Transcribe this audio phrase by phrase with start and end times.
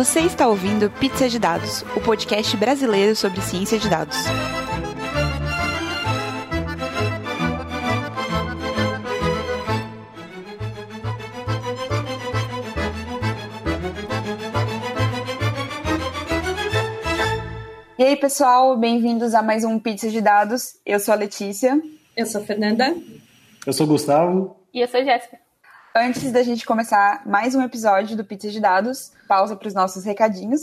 [0.00, 4.16] Você está ouvindo Pizza de Dados, o podcast brasileiro sobre ciência de dados.
[17.98, 20.78] E aí, pessoal, bem-vindos a mais um Pizza de Dados.
[20.86, 21.78] Eu sou a Letícia.
[22.16, 22.96] Eu sou a Fernanda.
[23.66, 24.56] Eu sou o Gustavo.
[24.72, 25.39] E eu sou a Jéssica.
[25.94, 30.04] Antes da gente começar mais um episódio do Pizza de Dados, pausa para os nossos
[30.04, 30.60] recadinhos.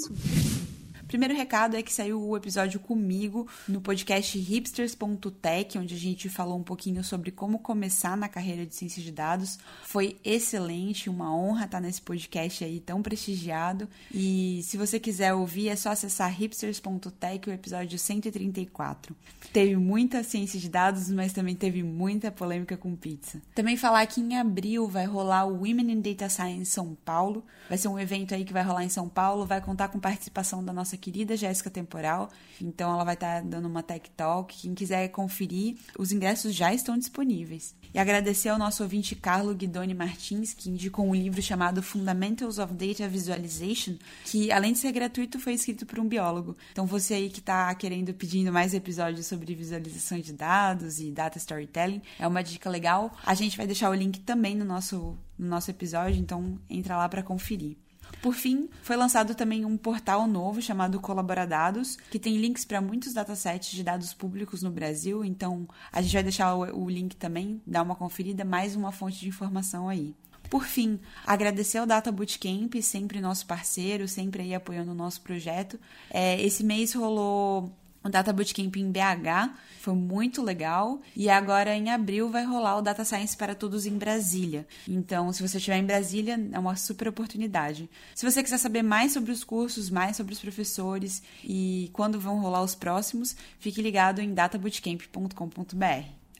[1.07, 6.57] Primeiro recado é que saiu o episódio comigo no podcast hipsters.tech, onde a gente falou
[6.57, 9.57] um pouquinho sobre como começar na carreira de ciência de dados.
[9.83, 13.87] Foi excelente, uma honra estar nesse podcast aí tão prestigiado.
[14.13, 19.15] E se você quiser ouvir, é só acessar hipsters.tech, o episódio 134.
[19.53, 23.41] Teve muita ciência de dados, mas também teve muita polêmica com pizza.
[23.55, 27.45] Também falar que em abril vai rolar o Women in Data Science São Paulo.
[27.69, 30.63] Vai ser um evento aí que vai rolar em São Paulo, vai contar com participação
[30.63, 32.29] da nossa querida Jéssica Temporal.
[32.61, 34.55] Então ela vai estar dando uma Tech Talk.
[34.55, 37.75] Quem quiser conferir, os ingressos já estão disponíveis.
[37.93, 42.73] E agradecer ao nosso ouvinte Carlo Guidoni Martins, que indicou um livro chamado Fundamentals of
[42.73, 46.55] Data Visualization, que além de ser gratuito, foi escrito por um biólogo.
[46.71, 51.37] Então você aí que está querendo, pedindo mais episódios sobre visualização de dados e data
[51.37, 53.15] storytelling, é uma dica legal.
[53.25, 57.07] A gente vai deixar o link também no nosso, no nosso episódio, então entra lá
[57.07, 57.77] para conferir.
[58.21, 63.13] Por fim, foi lançado também um portal novo chamado Colaboradados, que tem links para muitos
[63.13, 67.61] datasets de dados públicos no Brasil, então a gente vai deixar o, o link também,
[67.65, 70.15] dá uma conferida, mais uma fonte de informação aí.
[70.49, 75.79] Por fim, agradecer ao Data Bootcamp, sempre nosso parceiro, sempre aí apoiando o nosso projeto.
[76.09, 77.71] É, esse mês rolou
[78.07, 81.01] o Data Bootcamp em BH, foi muito legal.
[81.15, 84.67] E agora em abril vai rolar o Data Science para Todos em Brasília.
[84.87, 87.89] Então, se você estiver em Brasília, é uma super oportunidade.
[88.15, 92.39] Se você quiser saber mais sobre os cursos, mais sobre os professores e quando vão
[92.39, 95.85] rolar os próximos, fique ligado em databootcamp.com.br.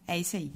[0.08, 0.52] É isso aí.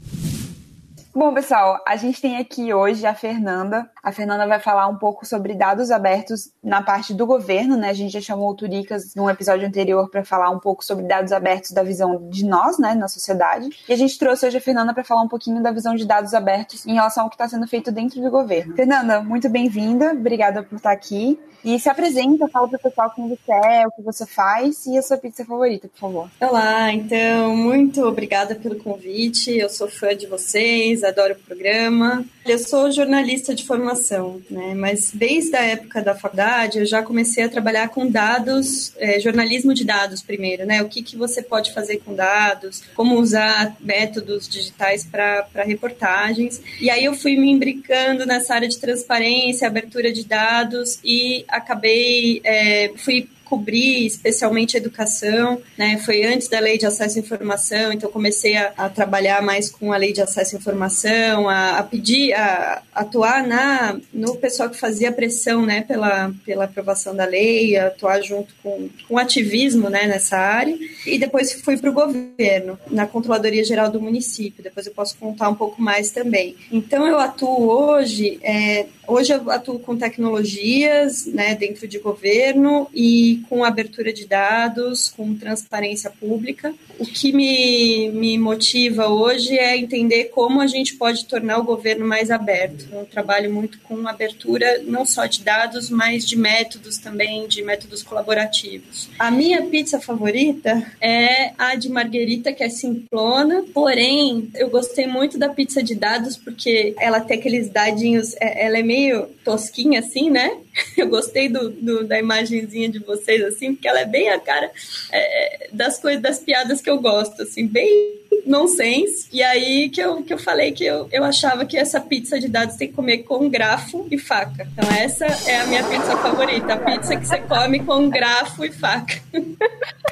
[1.14, 3.90] Bom, pessoal, a gente tem aqui hoje a Fernanda.
[4.02, 7.90] A Fernanda vai falar um pouco sobre dados abertos na parte do governo, né?
[7.90, 11.34] A gente já chamou o Turicas num episódio anterior para falar um pouco sobre dados
[11.34, 13.70] abertos da visão de nós, né, na sociedade.
[13.90, 16.34] E a gente trouxe hoje a Fernanda para falar um pouquinho da visão de dados
[16.34, 18.74] abertos em relação ao que está sendo feito dentro do governo.
[18.74, 20.14] Fernanda, muito bem-vinda.
[20.14, 21.38] Obrigada por estar aqui.
[21.64, 24.98] E se apresenta, fala para o pessoal quem você é, o que você faz e
[24.98, 26.32] a sua pizza favorita, por favor.
[26.42, 29.56] Olá, então, muito obrigada pelo convite.
[29.56, 32.26] Eu sou fã de vocês, adoro o programa.
[32.46, 34.74] Eu sou jornalista de formação, né?
[34.76, 39.74] Mas desde a época da faculdade eu já comecei a trabalhar com dados, é, jornalismo
[39.74, 40.82] de dados primeiro, né?
[40.82, 46.62] O que, que você pode fazer com dados, como usar métodos digitais para reportagens.
[46.80, 52.42] E aí eu fui me imbricando nessa área de transparência, abertura de dados e acabei,
[52.44, 55.98] é, fui cobrir especialmente educação, né?
[56.06, 59.92] Foi antes da lei de acesso à informação, então comecei a, a trabalhar mais com
[59.92, 64.78] a lei de acesso à informação, a, a pedir, a, atuar na no pessoal que
[64.78, 70.38] fazia pressão, né, pela, pela aprovação da lei, atuar junto com, com ativismo, né, nessa
[70.38, 70.78] área.
[71.06, 74.64] E depois fui para o governo, na Controladoria Geral do município.
[74.64, 76.56] Depois eu posso contar um pouco mais também.
[76.72, 83.41] Então eu atuo hoje, é, hoje eu atuo com tecnologias, né, dentro de governo e
[83.42, 86.74] com abertura de dados, com transparência pública.
[87.00, 92.06] O que me, me motiva hoje é entender como a gente pode tornar o governo
[92.06, 92.88] mais aberto.
[92.92, 98.04] Eu trabalho muito com abertura não só de dados, mas de métodos também, de métodos
[98.04, 99.10] colaborativos.
[99.18, 105.38] A minha pizza favorita é a de marguerita, que é simplona, porém eu gostei muito
[105.38, 110.30] da pizza de dados porque ela tem aqueles dadinhos, é, ela é meio tosquinha assim,
[110.30, 110.58] né?
[110.98, 114.72] Eu gostei do, do da imagenzinha de vocês assim, porque ela é bem a cara
[115.12, 119.28] é, das coisas, das piadas que eu gosto, assim, bem nonsense.
[119.32, 122.48] E aí que eu, que eu falei que eu, eu achava que essa pizza de
[122.48, 124.68] dados tem que comer com grafo e faca.
[124.74, 128.72] Então essa é a minha pizza favorita, a pizza que você come com grafo e
[128.72, 129.22] faca.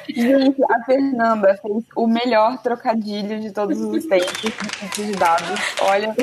[0.10, 5.60] Gente, a Fernanda fez o melhor trocadilho de todos os tempos de pizza de dados.
[5.82, 6.16] Olha,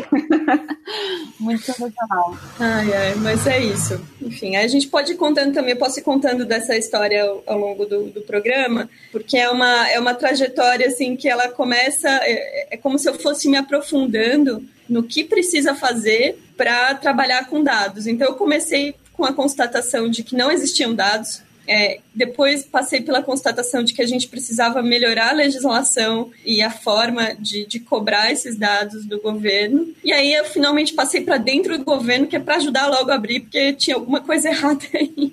[1.38, 2.36] muito sensacional.
[2.58, 4.00] Ai, ai, mas é isso.
[4.20, 7.58] Enfim, a gente pode ir contando também, eu posso ir contando dessa história ao, ao
[7.58, 12.74] longo do, do programa, porque é uma, é uma trajetória assim que ela começa, é,
[12.74, 18.06] é como se eu fosse me aprofundando no que precisa fazer para trabalhar com dados.
[18.06, 23.22] Então eu comecei com a constatação de que não existiam dados, É, depois passei pela
[23.22, 28.32] constatação de que a gente precisava melhorar a legislação e a forma de, de cobrar
[28.32, 29.94] esses dados do governo.
[30.02, 33.14] E aí eu finalmente passei para dentro do governo, que é para ajudar logo a
[33.14, 35.32] abrir, porque tinha alguma coisa errada aí.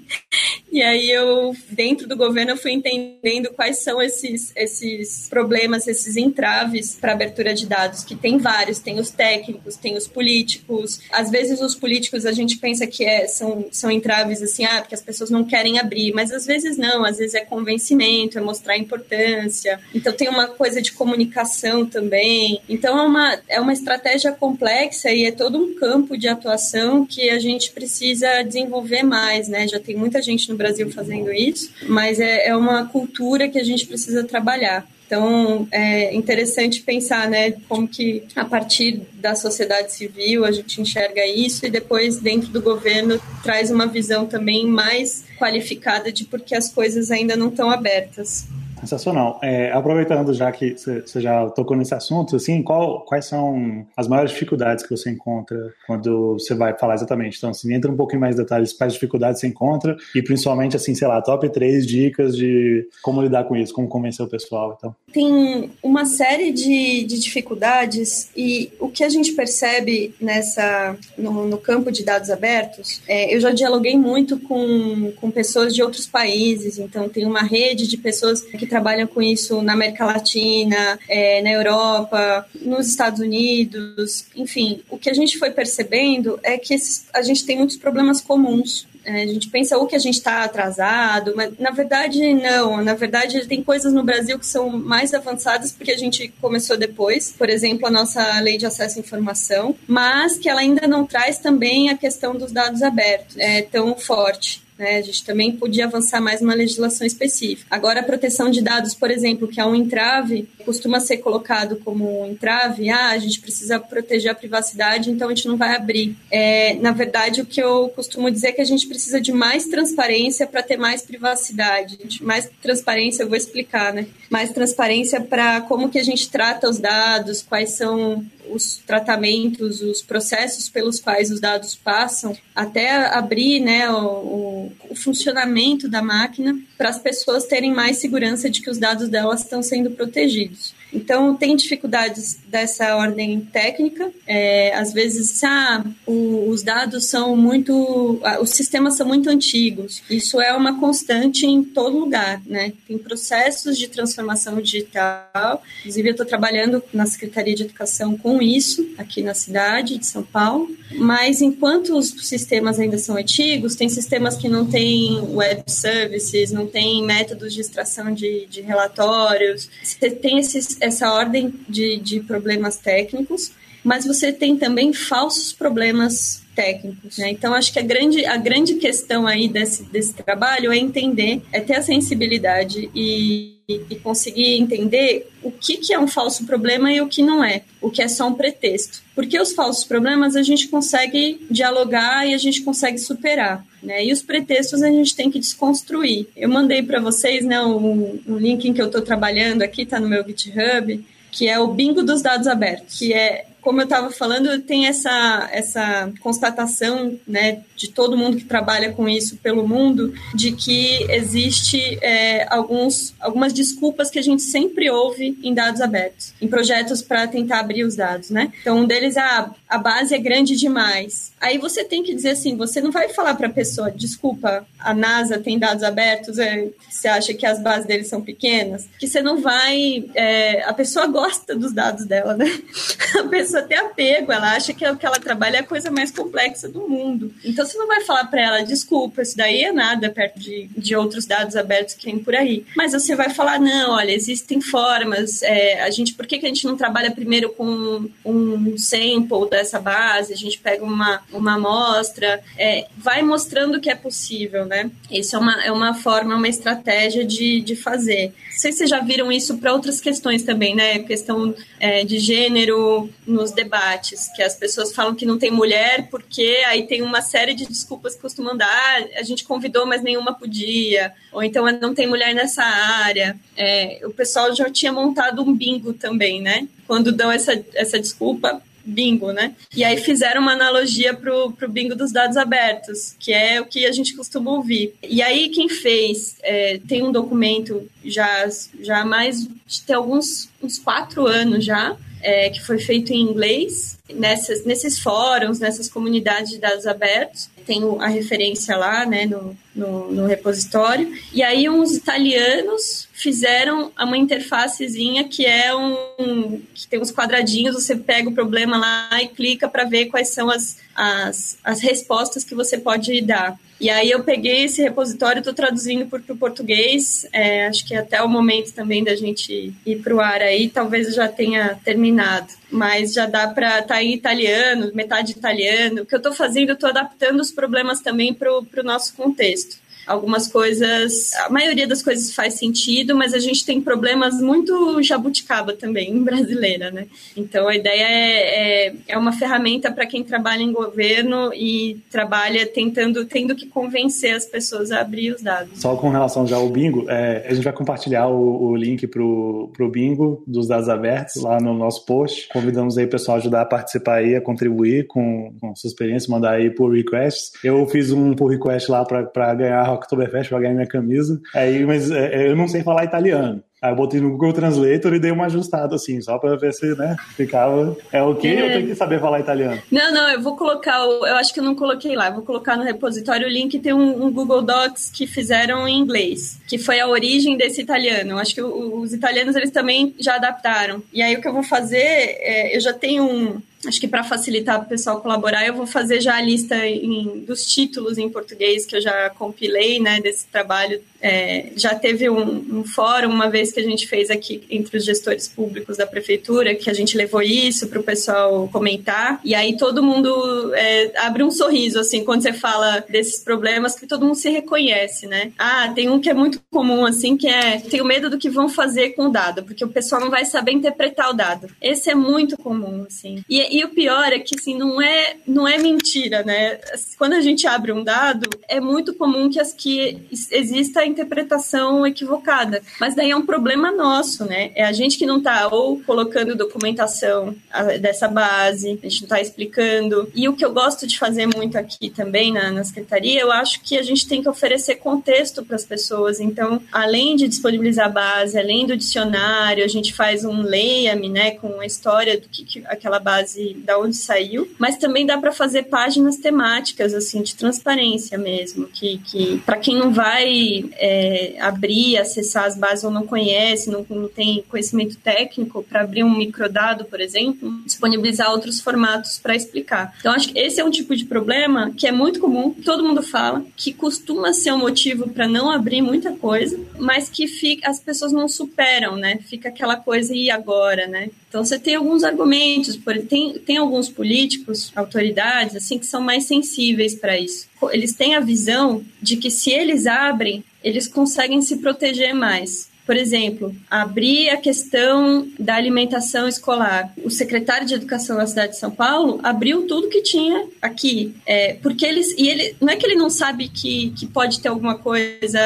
[0.72, 6.18] E aí eu, dentro do governo, eu fui entendendo quais são esses, esses problemas, esses
[6.18, 11.00] entraves para abertura de dados, que tem vários, tem os técnicos, tem os políticos.
[11.12, 14.96] Às vezes os políticos a gente pensa que é, são, são entraves assim, ah, porque
[14.96, 18.78] as pessoas não querem abrir, mas às vezes não, às vezes é convencimento, é mostrar
[18.78, 19.80] importância.
[19.94, 22.62] Então tem uma coisa de comunicação também.
[22.68, 27.30] Então é uma, é uma estratégia complexa e é todo um campo de atuação que
[27.30, 29.68] a gente precisa desenvolver mais, né?
[29.68, 33.64] Já tem muita gente no Brasil fazendo isso, mas é, é uma cultura que a
[33.64, 34.88] gente precisa trabalhar.
[35.14, 41.24] Então, é interessante pensar, né, como que a partir da sociedade civil a gente enxerga
[41.28, 46.74] isso e depois dentro do governo traz uma visão também mais qualificada de porque as
[46.74, 48.48] coisas ainda não estão abertas.
[48.84, 49.40] Sensacional.
[49.42, 54.32] É, aproveitando já que você já tocou nesse assunto, assim, qual, quais são as maiores
[54.32, 57.38] dificuldades que você encontra quando você vai falar exatamente?
[57.38, 61.08] Então, assim, entra um mais em detalhes, quais dificuldades você encontra e principalmente, assim, sei
[61.08, 64.94] lá, top três dicas de como lidar com isso, como convencer o pessoal, então.
[65.12, 71.58] Tem uma série de, de dificuldades e o que a gente percebe nessa, no, no
[71.58, 76.78] campo de dados abertos, é, eu já dialoguei muito com, com pessoas de outros países,
[76.78, 81.52] então tem uma rede de pessoas que trabalham com isso na América Latina, é, na
[81.52, 87.22] Europa, nos Estados Unidos, enfim, o que a gente foi percebendo é que esses, a
[87.22, 91.34] gente tem muitos problemas comuns é, a gente pensa ou que a gente está atrasado,
[91.36, 92.82] mas na verdade não.
[92.82, 97.34] Na verdade, tem coisas no Brasil que são mais avançadas porque a gente começou depois.
[97.38, 101.38] Por exemplo, a nossa lei de acesso à informação, mas que ela ainda não traz
[101.38, 104.63] também a questão dos dados abertos é, tão forte.
[104.78, 104.98] Né?
[104.98, 107.66] A gente também podia avançar mais numa legislação específica.
[107.70, 112.22] Agora, a proteção de dados, por exemplo, que é um entrave, costuma ser colocado como
[112.22, 116.16] um entrave, ah, a gente precisa proteger a privacidade, então a gente não vai abrir.
[116.32, 119.66] É, na verdade, o que eu costumo dizer é que a gente precisa de mais
[119.66, 121.98] transparência para ter mais privacidade.
[122.22, 124.08] Mais transparência, eu vou explicar, né?
[124.30, 130.02] Mais transparência para como que a gente trata os dados, quais são os tratamentos, os
[130.02, 136.90] processos pelos quais os dados passam, até abrir né, o, o funcionamento da máquina para
[136.90, 140.74] as pessoas terem mais segurança de que os dados delas estão sendo protegidos.
[140.94, 144.12] Então, tem dificuldades dessa ordem técnica.
[144.28, 148.22] É, às vezes, ah, o, os dados são muito.
[148.40, 150.04] Os sistemas são muito antigos.
[150.10, 152.74] Isso é uma constante em todo lugar, né?
[152.88, 155.64] Tem processos de transformação digital.
[155.80, 160.22] Inclusive, eu estou trabalhando na Secretaria de Educação com isso, aqui na cidade de São
[160.22, 160.70] Paulo.
[160.96, 166.68] Mas, enquanto os sistemas ainda são antigos, tem sistemas que não têm web services, não
[166.68, 169.70] tem métodos de extração de, de relatórios.
[169.82, 173.52] Você tem esses essa ordem de, de problemas técnicos,
[173.84, 177.18] mas você tem também falsos problemas técnicos.
[177.18, 177.32] Né?
[177.32, 181.60] Então, acho que a grande, a grande questão aí desse, desse trabalho é entender, é
[181.60, 187.02] ter a sensibilidade e, e conseguir entender o que, que é um falso problema e
[187.02, 189.02] o que não é, o que é só um pretexto.
[189.16, 193.66] Porque os falsos problemas a gente consegue dialogar e a gente consegue superar.
[193.82, 194.06] Né?
[194.06, 196.28] E os pretextos a gente tem que desconstruir.
[196.36, 200.00] Eu mandei para vocês né, um, um link em que eu estou trabalhando aqui, está
[200.00, 204.12] no meu GitHub, que é o bingo dos dados abertos, que é como eu estava
[204.12, 210.14] falando, tem essa, essa constatação né, de todo mundo que trabalha com isso pelo mundo,
[210.34, 216.34] de que existe é, alguns, algumas desculpas que a gente sempre ouve em dados abertos,
[216.42, 218.30] em projetos para tentar abrir os dados.
[218.30, 218.52] Né?
[218.62, 221.33] Então, um deles é ah, a base é grande demais.
[221.44, 224.94] Aí você tem que dizer assim, você não vai falar para a pessoa, desculpa, a
[224.94, 229.22] NASA tem dados abertos, é, você acha que as bases deles são pequenas, que você
[229.22, 230.06] não vai...
[230.16, 232.46] É, a pessoa gosta dos dados dela, né?
[233.14, 236.10] A pessoa ter apego, ela acha que o que ela trabalha é a coisa mais
[236.10, 237.32] complexa do mundo.
[237.44, 240.96] Então você não vai falar para ela, desculpa, isso daí é nada perto de, de
[240.96, 242.66] outros dados abertos que tem por aí.
[242.76, 246.50] Mas você vai falar, não, olha, existem formas, é, a gente, por que, que a
[246.50, 252.44] gente não trabalha primeiro com um sample dessa base, a gente pega uma, uma amostra,
[252.58, 254.90] é, vai mostrando que é possível, né?
[255.12, 258.34] Isso é uma, é uma forma, uma estratégia de, de fazer.
[258.52, 261.00] Não sei se vocês já viram isso para outras questões também, né?
[261.00, 266.08] Questão é, de gênero no nos debates, que as pessoas falam que não tem mulher
[266.10, 270.34] porque aí tem uma série de desculpas que costumam dar, a gente convidou, mas nenhuma
[270.34, 273.38] podia, ou então não tem mulher nessa área.
[273.58, 276.68] É, o pessoal já tinha montado um bingo também, né?
[276.88, 279.56] Quando dão essa, essa desculpa, bingo, né?
[279.76, 283.86] E aí fizeram uma analogia pro, pro bingo dos dados abertos, que é o que
[283.86, 284.94] a gente costuma ouvir.
[285.02, 288.48] E aí quem fez, é, tem um documento já,
[288.82, 289.48] já mais,
[289.86, 295.60] tem alguns uns quatro anos já, é, que foi feito em inglês, nessas, nesses fóruns,
[295.60, 297.50] nessas comunidades de dados abertos.
[297.66, 301.14] Tem a referência lá né, no, no, no repositório.
[301.34, 307.96] E aí, uns italianos fizeram uma interfacezinha que é um que tem uns quadradinhos, você
[307.96, 312.56] pega o problema lá e clica para ver quais são as, as, as respostas que
[312.56, 313.58] você pode dar.
[313.84, 318.24] E aí eu peguei esse repositório, estou traduzindo para o português, é, acho que até
[318.24, 322.48] o momento também da gente ir para o ar aí, talvez já tenha terminado.
[322.72, 326.04] Mas já dá para estar tá em italiano, metade italiano.
[326.04, 329.83] O que eu estou fazendo, eu estou adaptando os problemas também para o nosso contexto.
[330.06, 335.74] Algumas coisas, a maioria das coisas faz sentido, mas a gente tem problemas muito jabuticaba
[335.74, 337.08] também, brasileira, né?
[337.36, 342.66] Então a ideia é, é, é uma ferramenta para quem trabalha em governo e trabalha
[342.66, 345.80] tentando, tendo que convencer as pessoas a abrir os dados.
[345.80, 349.22] Só com relação já ao bingo, é, a gente vai compartilhar o, o link para
[349.22, 352.48] o bingo dos dados abertos lá no nosso post.
[352.50, 356.32] Convidamos aí o pessoal a ajudar a participar aí, a contribuir com, com sua experiência,
[356.32, 357.52] mandar aí por requests.
[357.64, 361.40] Eu fiz um pull request lá para ganhar Oktoberfest pra ganhar minha camisa.
[361.54, 363.64] Aí, mas é, eu não sei falar italiano.
[363.84, 366.96] Aí eu botei no Google Translator e dei uma ajustada, assim, só pra ver se,
[366.96, 367.98] né, ficava.
[368.14, 368.66] É o okay, é.
[368.66, 369.82] eu tenho que saber falar italiano?
[369.92, 372.44] Não, não, eu vou colocar, o, eu acho que eu não coloquei lá, eu vou
[372.44, 376.78] colocar no repositório o link, tem um, um, Google Docs que fizeram em inglês, que
[376.78, 378.32] foi a origem desse italiano.
[378.32, 381.04] Eu acho que o, os italianos, eles também já adaptaram.
[381.12, 384.24] E aí o que eu vou fazer, é, eu já tenho um, acho que para
[384.24, 388.30] facilitar para o pessoal colaborar, eu vou fazer já a lista em, dos títulos em
[388.30, 391.02] português que eu já compilei, né, desse trabalho.
[391.22, 395.06] É, já teve um, um, fórum uma vez que a gente fez aqui entre os
[395.06, 399.78] gestores públicos da prefeitura, que a gente levou isso para o pessoal comentar, e aí
[399.78, 404.36] todo mundo é, abre um sorriso, assim, quando você fala desses problemas, que todo mundo
[404.36, 405.54] se reconhece, né?
[405.58, 408.68] Ah, tem um que é muito comum, assim, que é, tenho medo do que vão
[408.68, 411.68] fazer com o dado, porque o pessoal não vai saber interpretar o dado.
[411.82, 413.44] Esse é muito comum, assim.
[413.50, 416.78] E, e o pior é que, assim, não é, não é mentira, né?
[417.18, 422.06] Quando a gente abre um dado, é muito comum que, as, que exista a interpretação
[422.06, 422.84] equivocada.
[423.00, 424.72] Mas daí é um problema nosso, né?
[424.76, 427.56] É a gente que não está ou colocando documentação
[428.00, 430.32] dessa base, a gente não está explicando.
[430.36, 433.82] E o que eu gosto de fazer muito aqui também na, na Secretaria, eu acho
[433.82, 436.40] que a gente tem que oferecer contexto para as pessoas.
[436.40, 441.52] Então, além de disponibilizar a base, além do dicionário, a gente faz um leia-me, né,
[441.52, 445.52] com a história do que, que aquela base da onde saiu, mas também dá para
[445.52, 452.18] fazer páginas temáticas assim de transparência mesmo, que, que para quem não vai é, abrir,
[452.18, 457.06] acessar as bases ou não conhece, não, não tem conhecimento técnico para abrir um microdado,
[457.06, 460.14] por exemplo, disponibilizar outros formatos para explicar.
[460.20, 463.22] Então acho que esse é um tipo de problema que é muito comum, todo mundo
[463.22, 468.00] fala, que costuma ser um motivo para não abrir muita coisa, mas que fica, as
[468.00, 469.40] pessoas não superam, né?
[469.46, 471.30] Fica aquela coisa e agora, né?
[471.54, 477.16] Então você tem alguns argumentos, tem, tem alguns políticos, autoridades, assim, que são mais sensíveis
[477.16, 477.68] para isso.
[477.92, 482.90] Eles têm a visão de que se eles abrem, eles conseguem se proteger mais.
[483.06, 487.14] Por exemplo, abrir a questão da alimentação escolar.
[487.24, 491.36] O secretário de Educação da cidade de São Paulo abriu tudo que tinha aqui.
[491.46, 492.34] É, porque eles.
[492.38, 492.76] E ele.
[492.80, 495.62] Não é que ele não sabe que, que pode ter alguma coisa,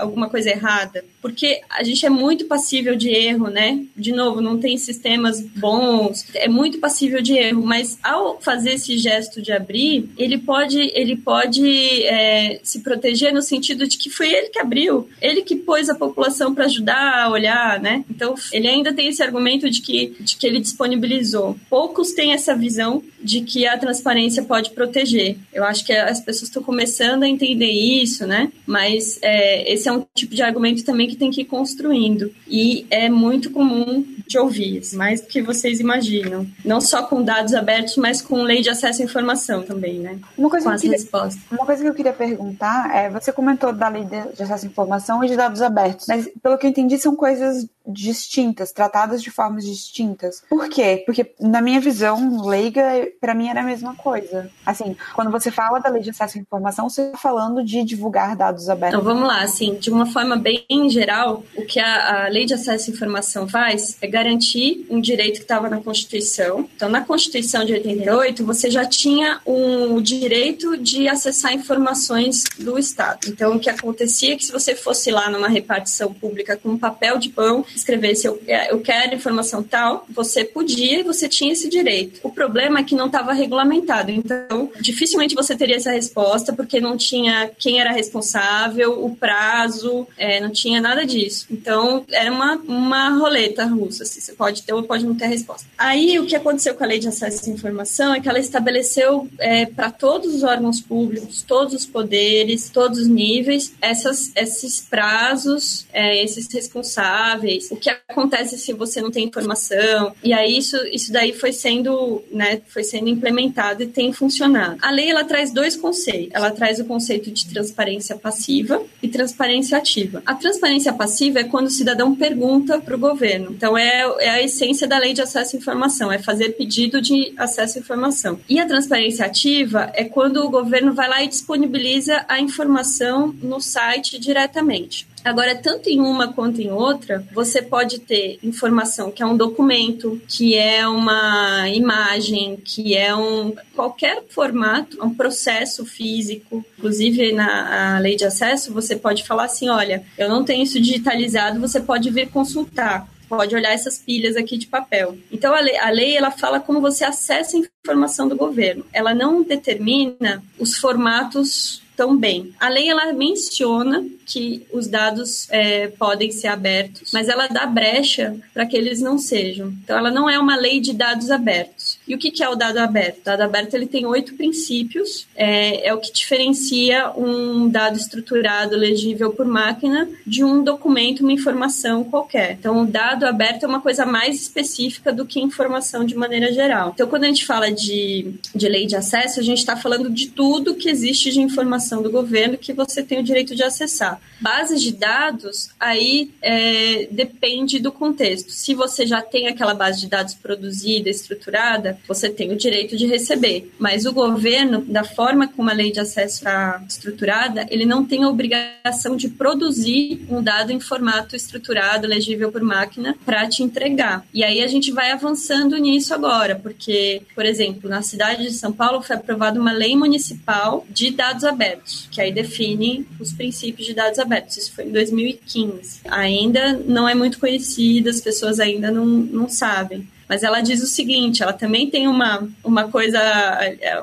[0.00, 3.84] alguma coisa errada porque a gente é muito passível de erro, né?
[3.94, 8.96] De novo, não tem sistemas bons, é muito passível de erro, mas ao fazer esse
[8.96, 14.32] gesto de abrir, ele pode, ele pode é, se proteger no sentido de que foi
[14.32, 18.04] ele que abriu, ele que pôs a população para ajudar a olhar, né?
[18.10, 21.56] Então, ele ainda tem esse argumento de que, de que ele disponibilizou.
[21.70, 25.38] Poucos têm essa visão de que a transparência pode proteger.
[25.52, 28.52] Eu acho que as pessoas estão começando a entender isso, né?
[28.66, 32.30] Mas é, esse é um tipo de argumento também que tem que ir construindo.
[32.46, 36.46] E é muito comum de ouvir, mais do que vocês imaginam.
[36.64, 40.18] Não só com dados abertos, mas com lei de acesso à informação também, né?
[40.38, 41.42] Uma coisa, com as queria, respostas.
[41.50, 45.24] uma coisa que eu queria perguntar é: você comentou da lei de acesso à informação
[45.24, 49.64] e de dados abertos, mas pelo que eu entendi, são coisas distintas, tratadas de formas
[49.64, 50.42] distintas.
[50.48, 51.02] Por quê?
[51.06, 54.50] Porque na minha visão leiga, para mim era a mesma coisa.
[54.64, 58.36] Assim, quando você fala da lei de acesso à informação, você está falando de divulgar
[58.36, 58.98] dados abertos.
[58.98, 62.54] Então vamos lá, assim, de uma forma bem geral, o que a, a lei de
[62.54, 66.68] acesso à informação faz é garantir um direito que estava na Constituição.
[66.76, 72.78] Então, na Constituição de 88, você já tinha o um direito de acessar informações do
[72.78, 73.28] Estado.
[73.28, 76.78] Então, o que acontecia é que se você fosse lá numa repartição pública com um
[76.78, 81.52] papel de pão escrevesse eu, é, eu quero informação tal, você podia e você tinha
[81.52, 82.20] esse direito.
[82.22, 84.10] O problema é que não estava regulamentado.
[84.10, 90.40] Então, dificilmente você teria essa resposta, porque não tinha quem era responsável, o prazo, é,
[90.40, 91.46] não tinha nada disso.
[91.50, 94.02] Então, era uma, uma roleta russa.
[94.02, 95.66] Assim, você pode ter ou pode não ter resposta.
[95.76, 99.28] Aí, o que aconteceu com a lei de acesso à informação é que ela estabeleceu
[99.38, 105.86] é, para todos os órgãos públicos, todos os poderes, todos os níveis, essas, esses prazos,
[105.92, 110.14] é, esses responsáveis, o que acontece se você não tem informação.
[110.22, 114.78] E aí, isso, isso daí foi sendo, né, foi sendo implementado e tem funcionado.
[114.82, 116.30] A lei, ela traz dois conceitos.
[116.32, 120.22] Ela traz o conceito de transparência passiva e transparência ativa.
[120.26, 123.50] A transparência passiva é quando o cidadão pergunta para o governo.
[123.50, 127.32] Então, é, é a essência da lei de acesso à informação, é fazer pedido de
[127.36, 128.40] acesso à informação.
[128.48, 133.60] E a transparência ativa é quando o governo vai lá e disponibiliza a informação no
[133.60, 135.06] site diretamente.
[135.24, 140.20] Agora, tanto em uma quanto em outra, você pode ter informação que é um documento,
[140.28, 146.64] que é uma imagem, que é um qualquer formato, um processo físico.
[146.78, 151.60] Inclusive na lei de acesso, você pode falar assim: olha, eu não tenho isso digitalizado,
[151.60, 155.16] você pode vir consultar pode olhar essas pilhas aqui de papel.
[155.30, 158.84] Então a lei, a lei ela fala como você acessa a informação do governo.
[158.92, 162.54] Ela não determina os formatos tão bem.
[162.58, 168.36] A lei ela menciona que os dados é, podem ser abertos, mas ela dá brecha
[168.54, 169.68] para que eles não sejam.
[169.84, 171.98] Então ela não é uma lei de dados abertos.
[172.08, 173.18] E o que, que é o dado aberto?
[173.18, 178.76] O dado aberto ele tem oito princípios, é, é o que diferencia um dado estruturado
[178.76, 182.52] legível por máquina de um documento, uma informação qualquer.
[182.52, 186.92] Então o dado aberto é uma coisa mais específica do que informação de maneira geral.
[186.94, 190.28] Então quando a gente fala de, de lei de acesso, a gente está falando de
[190.28, 194.20] tudo que existe de informação do governo que você tem o direito de acessar.
[194.40, 198.50] Bases de dados, aí é, depende do contexto.
[198.50, 203.06] Se você já tem aquela base de dados produzida, estruturada, você tem o direito de
[203.06, 203.72] receber.
[203.78, 208.24] Mas o governo, da forma como a lei de acesso está estruturada, ele não tem
[208.24, 214.24] a obrigação de produzir um dado em formato estruturado, legível por máquina, para te entregar.
[214.32, 218.72] E aí a gente vai avançando nisso agora, porque, por exemplo, na cidade de São
[218.72, 223.86] Paulo foi aprovada uma lei municipal de dados abertos abertos, que aí define os princípios
[223.86, 224.56] de dados abertos.
[224.56, 226.00] Isso foi em 2015.
[226.08, 230.06] Ainda não é muito conhecida, as pessoas ainda não, não sabem.
[230.28, 233.20] Mas ela diz o seguinte: ela também tem uma, uma coisa,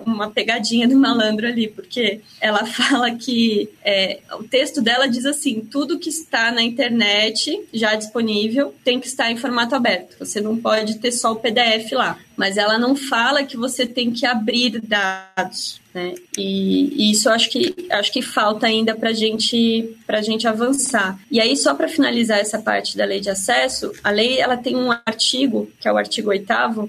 [0.05, 5.61] uma pegadinha do malandro ali, porque ela fala que é, o texto dela diz assim:
[5.61, 10.17] tudo que está na internet já disponível tem que estar em formato aberto.
[10.19, 12.19] Você não pode ter só o PDF lá.
[12.37, 15.81] Mas ela não fala que você tem que abrir dados.
[15.93, 16.13] Né?
[16.37, 21.19] E, e, isso eu acho que acho que falta ainda para gente para gente avançar.
[21.31, 24.75] E aí só para finalizar essa parte da lei de acesso, a lei ela tem
[24.75, 26.45] um artigo que é o artigo 8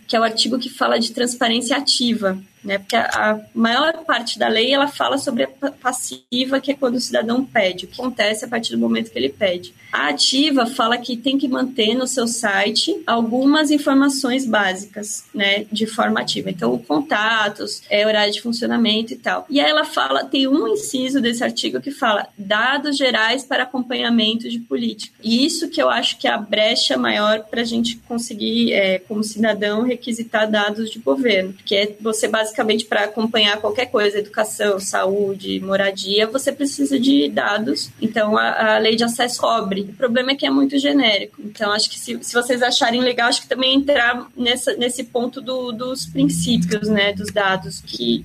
[0.06, 2.78] que é o artigo que fala de transparência ativa né?
[2.78, 7.00] Porque a, maior parte da lei ela fala sobre a passiva, que é quando o
[7.00, 9.72] cidadão pede, o que acontece a partir do momento que ele pede.
[9.90, 15.86] A ativa fala que tem que manter no seu site algumas informações básicas, né, de
[15.86, 16.50] forma ativa.
[16.50, 19.46] Então, contatos, é, horário de funcionamento e tal.
[19.48, 24.50] E aí ela fala, tem um inciso desse artigo que fala dados gerais para acompanhamento
[24.50, 25.16] de política.
[25.22, 28.98] E isso que eu acho que é a brecha maior para a gente conseguir, é,
[28.98, 34.18] como cidadão, requisitar dados de governo, que é você basicamente basicamente para acompanhar qualquer coisa,
[34.18, 37.90] educação, saúde, moradia, você precisa de dados.
[38.00, 39.82] Então a, a lei de acesso cobre.
[39.82, 41.40] O problema é que é muito genérico.
[41.40, 45.40] Então acho que se, se vocês acharem legal, acho que também entrar nessa, nesse ponto
[45.40, 47.80] do, dos princípios, né, dos dados.
[47.80, 48.24] Que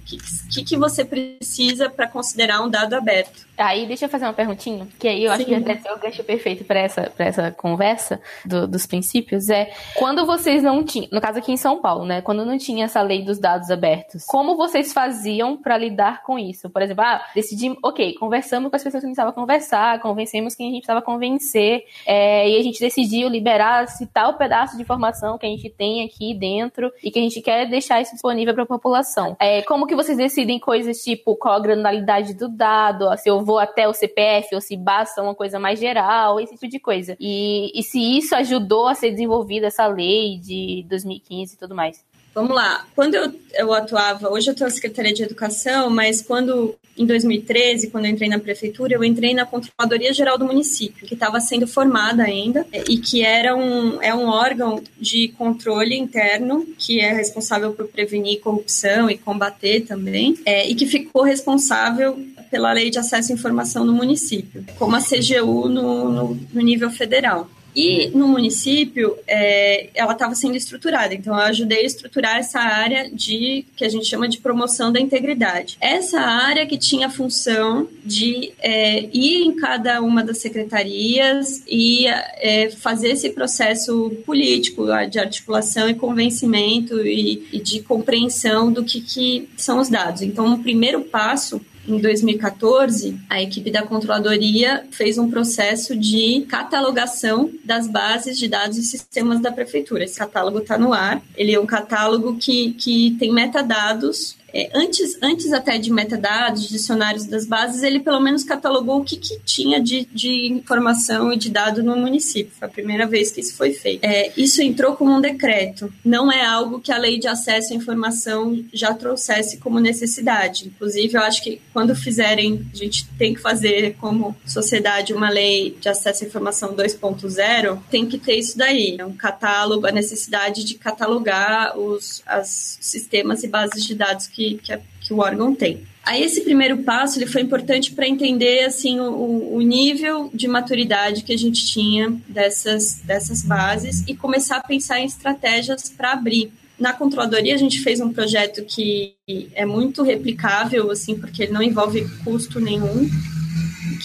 [0.53, 3.43] que, que você precisa para considerar um dado aberto?
[3.57, 5.35] Aí, deixa eu fazer uma perguntinha, que aí eu Sim.
[5.35, 9.49] acho que até ser o gancho perfeito para essa, pra essa conversa do, dos princípios.
[9.49, 12.21] É quando vocês não tinham, no caso aqui em São Paulo, né?
[12.21, 16.69] Quando não tinha essa lei dos dados abertos, como vocês faziam para lidar com isso?
[16.69, 20.56] Por exemplo, ah, decidimos, ok, conversamos com as pessoas que a gente precisava conversar, convencemos
[20.56, 24.84] quem a gente precisava convencer, é, e a gente decidiu liberar esse tal pedaço de
[24.84, 28.54] informação que a gente tem aqui dentro e que a gente quer deixar isso disponível
[28.54, 29.36] para a população.
[29.39, 33.60] É, como que vocês decidem coisas tipo qual a granularidade do dado, se eu vou
[33.60, 37.15] até o CPF ou se basta uma coisa mais geral, esse tipo de coisa.
[37.19, 42.04] E, e se isso ajudou a ser desenvolvida essa lei de 2015 e tudo mais.
[42.33, 42.85] Vamos lá.
[42.95, 47.91] Quando eu, eu atuava, hoje eu estou na Secretaria de Educação, mas quando, em 2013,
[47.91, 51.67] quando eu entrei na prefeitura, eu entrei na Controladoria Geral do município, que estava sendo
[51.67, 57.71] formada ainda, e que era um, é um órgão de controle interno, que é responsável
[57.73, 62.17] por prevenir corrupção e combater também, é, e que ficou responsável
[62.49, 66.89] pela Lei de Acesso à Informação no município, como a CGU no, no, no nível
[66.89, 67.47] federal.
[67.75, 73.09] E no município, é, ela estava sendo estruturada, então eu ajudei a estruturar essa área
[73.12, 75.77] de que a gente chama de promoção da integridade.
[75.81, 82.05] Essa área que tinha a função de é, ir em cada uma das secretarias e
[82.07, 89.01] é, fazer esse processo político de articulação e convencimento e, e de compreensão do que,
[89.01, 90.21] que são os dados.
[90.21, 97.51] Então, o primeiro passo em 2014, a equipe da controladoria fez um processo de catalogação
[97.63, 100.03] das bases de dados e sistemas da prefeitura.
[100.03, 101.21] Esse catálogo está no ar.
[101.35, 107.25] Ele é um catálogo que, que tem metadados é, antes, antes até de metadados, dicionários
[107.25, 111.49] das bases, ele pelo menos catalogou o que, que tinha de, de informação e de
[111.49, 112.53] dado no município.
[112.57, 114.03] Foi a primeira vez que isso foi feito.
[114.03, 115.91] É, isso entrou como um decreto.
[116.05, 120.67] Não é algo que a lei de acesso à informação já trouxesse como necessidade.
[120.67, 125.75] Inclusive, eu acho que quando fizerem, a gente tem que fazer como sociedade uma lei
[125.79, 128.97] de acesso à informação 2.0, tem que ter isso daí.
[128.99, 134.42] É um catálogo, a necessidade de catalogar os as sistemas e bases de dados que
[134.43, 135.82] que, que, a, que o órgão tem.
[136.06, 141.23] Aí esse primeiro passo ele foi importante para entender assim o, o, nível de maturidade
[141.23, 146.51] que a gente tinha dessas, dessas bases e começar a pensar em estratégias para abrir.
[146.77, 149.15] Na controladoria a gente fez um projeto que
[149.53, 153.10] é muito replicável assim porque ele não envolve custo nenhum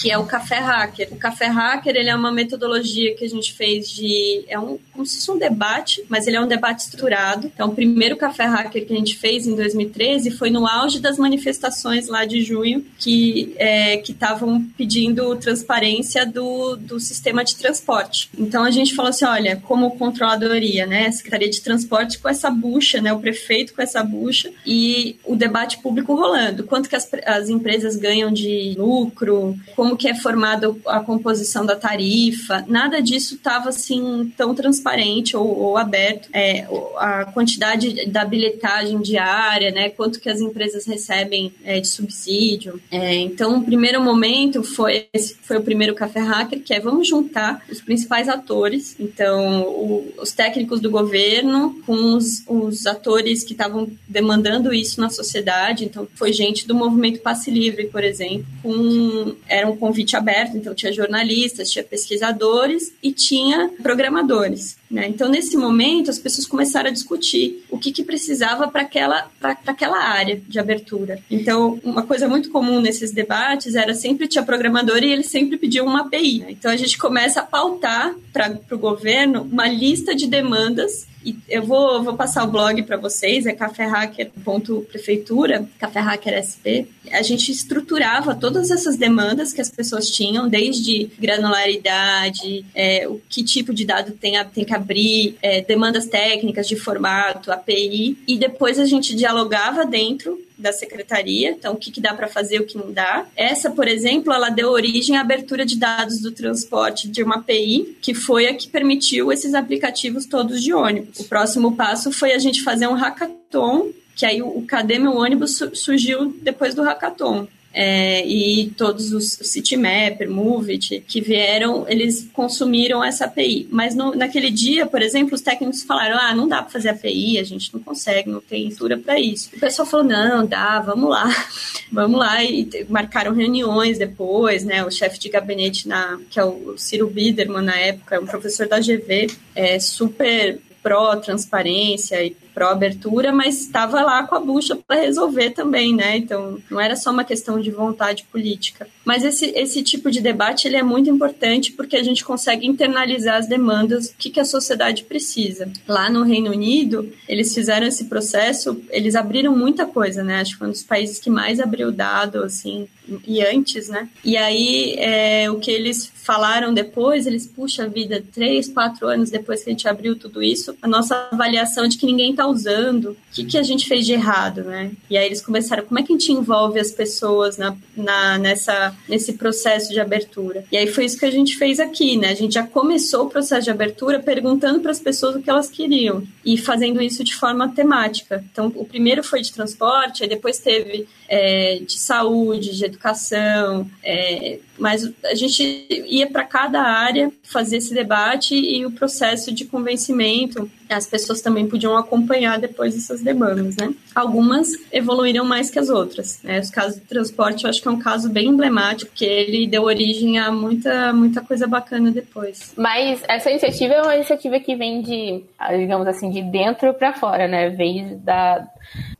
[0.01, 1.09] que é o Café Hacker.
[1.11, 5.07] O Café Hacker ele é uma metodologia que a gente fez de é um como
[5.07, 7.51] se fosse um debate, mas ele é um debate estruturado.
[7.55, 11.19] Então, o primeiro Café Hacker que a gente fez em 2013 foi no auge das
[11.19, 18.31] manifestações lá de junho que é, estavam pedindo transparência do, do sistema de transporte.
[18.37, 22.51] Então a gente falou assim, olha, como controladoria, né, a Secretaria de Transporte com essa
[22.51, 26.65] bucha, né, o prefeito com essa bucha e o debate público rolando.
[26.65, 31.77] Quanto que as, as empresas ganham de lucro, como que é formada a composição da
[31.77, 36.29] tarifa, nada disso estava assim tão transparente ou, ou aberto.
[36.33, 42.81] É, a quantidade da bilhetagem diária, né, quanto que as empresas recebem é, de subsídio.
[42.91, 47.09] É, então, o primeiro momento foi esse foi o primeiro café hacker, que é vamos
[47.09, 53.53] juntar os principais atores, então o, os técnicos do governo com os, os atores que
[53.53, 55.85] estavam demandando isso na sociedade.
[55.85, 60.75] Então, foi gente do movimento Passe Livre, por exemplo, com era um convite aberto, então
[60.75, 64.77] tinha jornalistas, tinha pesquisadores e tinha programadores.
[64.91, 65.09] Né?
[65.09, 69.31] Então, nesse momento, as pessoas começaram a discutir o que, que precisava para aquela,
[69.67, 71.19] aquela área de abertura.
[71.31, 75.87] Então, uma coisa muito comum nesses debates era sempre tinha programador e eles sempre pediam
[75.87, 76.41] uma API.
[76.41, 76.47] Né?
[76.51, 81.65] Então, a gente começa a pautar para o governo uma lista de demandas e eu
[81.65, 86.89] vou, vou passar o blog para vocês, é cafehacker.prefeitura, cafehacker SP.
[87.13, 93.43] A gente estruturava todas essas demandas que as pessoas tinham, desde granularidade, é, o que
[93.43, 98.79] tipo de dado tem, tem que abrir, é, demandas técnicas de formato, API, e depois
[98.79, 102.77] a gente dialogava dentro da secretaria, então o que, que dá para fazer, o que
[102.77, 103.27] não dá.
[103.37, 107.97] Essa, por exemplo, ela deu origem à abertura de dados do transporte de uma API,
[108.03, 111.21] que foi a que permitiu esses aplicativos todos de ônibus.
[111.21, 115.63] O próximo passo foi a gente fazer um hackathon que aí o Cadê Meu Ônibus
[115.75, 117.47] surgiu depois do hackathon
[117.81, 123.69] é, e todos os Citymapper, Movit, que vieram, eles consumiram essa API.
[123.71, 127.39] Mas no, naquele dia, por exemplo, os técnicos falaram: ah, não dá para fazer API,
[127.39, 129.51] a gente não consegue, não tem estrutura para isso.
[129.55, 131.31] O pessoal falou: não, dá, vamos lá,
[131.93, 132.43] vamos lá.
[132.43, 134.85] E marcaram reuniões depois, né?
[134.85, 138.81] O chefe de gabinete, na, que é o Ciro Biderman, na época, um professor da
[138.81, 145.95] GV, é super pró-transparência e pró-abertura, mas estava lá com a bucha para resolver também,
[145.95, 146.17] né?
[146.17, 148.89] Então, não era só uma questão de vontade política.
[149.05, 153.37] Mas esse, esse tipo de debate ele é muito importante porque a gente consegue internalizar
[153.37, 155.71] as demandas, o que, que a sociedade precisa.
[155.87, 160.41] Lá no Reino Unido, eles fizeram esse processo, eles abriram muita coisa, né?
[160.41, 162.89] Acho que foi um dos países que mais abriu dado, assim,
[163.27, 164.09] e antes, né?
[164.25, 169.63] E aí, é, o que eles falaram depois, eles, puxa vida, três, quatro anos depois
[169.63, 173.17] que a gente abriu tudo isso, a nossa avaliação de que ninguém está usando, o
[173.33, 174.91] que, que a gente fez de errado, né?
[175.09, 178.95] E aí eles começaram, como é que a gente envolve as pessoas na, na, nessa,
[179.09, 180.65] nesse processo de abertura?
[180.71, 182.31] E aí foi isso que a gente fez aqui, né?
[182.31, 185.69] A gente já começou o processo de abertura perguntando para as pessoas o que elas
[185.69, 188.45] queriam e fazendo isso de forma temática.
[188.51, 194.59] Então, o primeiro foi de transporte, aí depois teve é, de saúde, de educação, é,
[194.79, 200.71] mas a gente ia para cada área fazer esse debate e o processo de convencimento
[200.89, 203.93] as pessoas também podiam acompanhar depois essas demandas, né?
[204.15, 206.41] Algumas evoluíram mais que as outras.
[206.43, 206.61] Né?
[206.61, 209.83] Os casos de transporte, eu acho que é um caso bem emblemático, porque ele deu
[209.83, 212.75] origem a muita, muita coisa bacana depois.
[212.77, 215.45] Mas essa iniciativa é uma iniciativa que vem de,
[215.77, 217.71] digamos assim, de dentro para fora, né?
[217.71, 218.67] Vem da,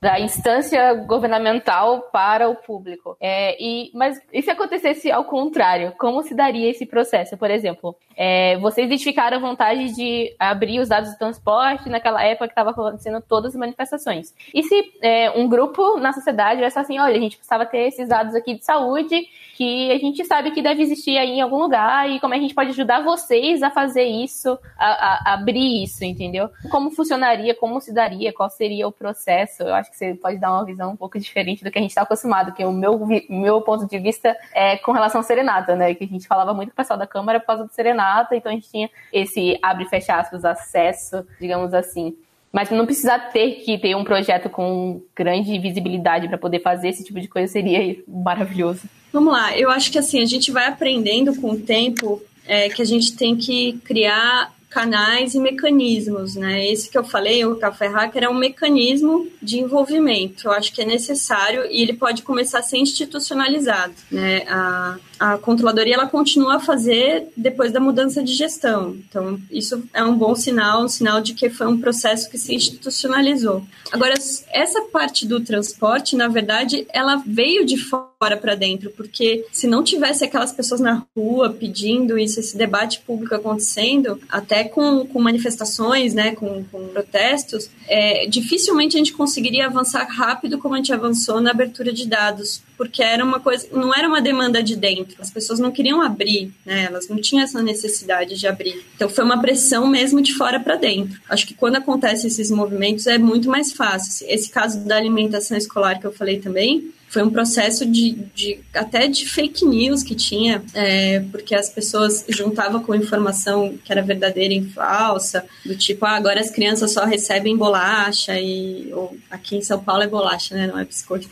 [0.01, 3.17] da instância governamental para o público.
[3.21, 5.93] É, e, mas e se acontecesse ao contrário?
[5.99, 7.37] Como se daria esse processo?
[7.37, 12.47] Por exemplo, é, vocês identificaram a vontade de abrir os dados do transporte naquela época
[12.47, 14.33] que estava acontecendo todas as manifestações.
[14.55, 18.09] E se é, um grupo na sociedade vai assim, olha, a gente precisava ter esses
[18.09, 19.27] dados aqui de saúde
[19.59, 22.55] que a gente sabe que deve existir aí em algum lugar e como a gente
[22.55, 26.49] pode ajudar vocês a fazer isso, a, a, a abrir isso, entendeu?
[26.71, 29.65] Como funcionaria, como se daria, qual seria o processo?
[29.65, 31.91] Eu acho que você pode dar uma visão um pouco diferente do que a gente
[31.91, 35.93] está acostumado, que o meu, meu ponto de vista é com relação ao serenata, né?
[35.93, 38.53] Que a gente falava muito com o pessoal da Câmara por causa do serenata, então
[38.53, 42.17] a gente tinha esse abre e fecha aspas, acesso, digamos assim.
[42.53, 47.05] Mas não precisar ter que ter um projeto com grande visibilidade para poder fazer esse
[47.05, 48.83] tipo de coisa seria maravilhoso.
[49.13, 52.81] Vamos lá, eu acho que assim, a gente vai aprendendo com o tempo é, que
[52.81, 56.67] a gente tem que criar canais e mecanismos, né?
[56.67, 60.47] Esse que eu falei, o Café Hacker, é um mecanismo de envolvimento.
[60.47, 64.43] Eu acho que é necessário e ele pode começar a ser institucionalizado, né?
[64.47, 68.97] A, a controladoria ela continua a fazer depois da mudança de gestão.
[69.09, 72.55] Então, isso é um bom sinal, um sinal de que foi um processo que se
[72.55, 73.65] institucionalizou.
[73.91, 74.15] Agora,
[74.51, 79.83] essa parte do transporte, na verdade, ela veio de fora para dentro, porque se não
[79.83, 86.15] tivesse aquelas pessoas na rua pedindo isso, esse debate público acontecendo, até com, com manifestações,
[86.15, 91.41] né, com, com protestos, é, dificilmente a gente conseguiria avançar rápido como a gente avançou
[91.41, 95.31] na abertura de dados, porque era uma coisa, não era uma demanda de dentro, as
[95.31, 98.85] pessoas não queriam abrir, né, elas não tinham essa necessidade de abrir.
[98.95, 101.21] Então foi uma pressão mesmo de fora para dentro.
[101.29, 104.27] Acho que quando acontecem esses movimentos é muito mais fácil.
[104.29, 109.09] Esse caso da alimentação escolar que eu falei também, foi um processo de, de, até
[109.09, 114.53] de fake news que tinha, é, porque as pessoas juntavam com informação que era verdadeira
[114.53, 119.63] e falsa, do tipo, ah, agora as crianças só recebem bolacha e ou aqui em
[119.63, 120.67] São Paulo é bolacha, né?
[120.67, 121.29] Não é biscoito.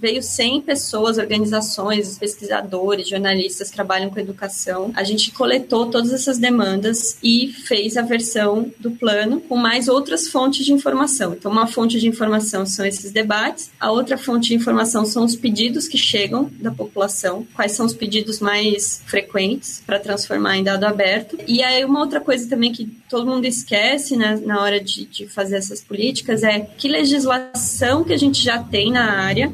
[0.00, 4.90] veio 100 pessoas, organizações, pesquisadores, jornalistas que trabalham com educação.
[4.94, 10.28] A gente coletou todas essas demandas e fez a versão do plano com mais outras
[10.28, 11.34] fontes de informação.
[11.34, 15.36] Então, uma fonte de informação são esses debates, a outra fonte de informação são os
[15.36, 20.84] pedidos que chegam da população, quais são os pedidos mais frequentes para transformar em dado
[20.84, 21.38] aberto.
[21.46, 25.26] E aí, uma outra coisa também que todo mundo esquece né, na hora de, de
[25.26, 29.52] fazer essas políticas é que legislação que a gente já tem na área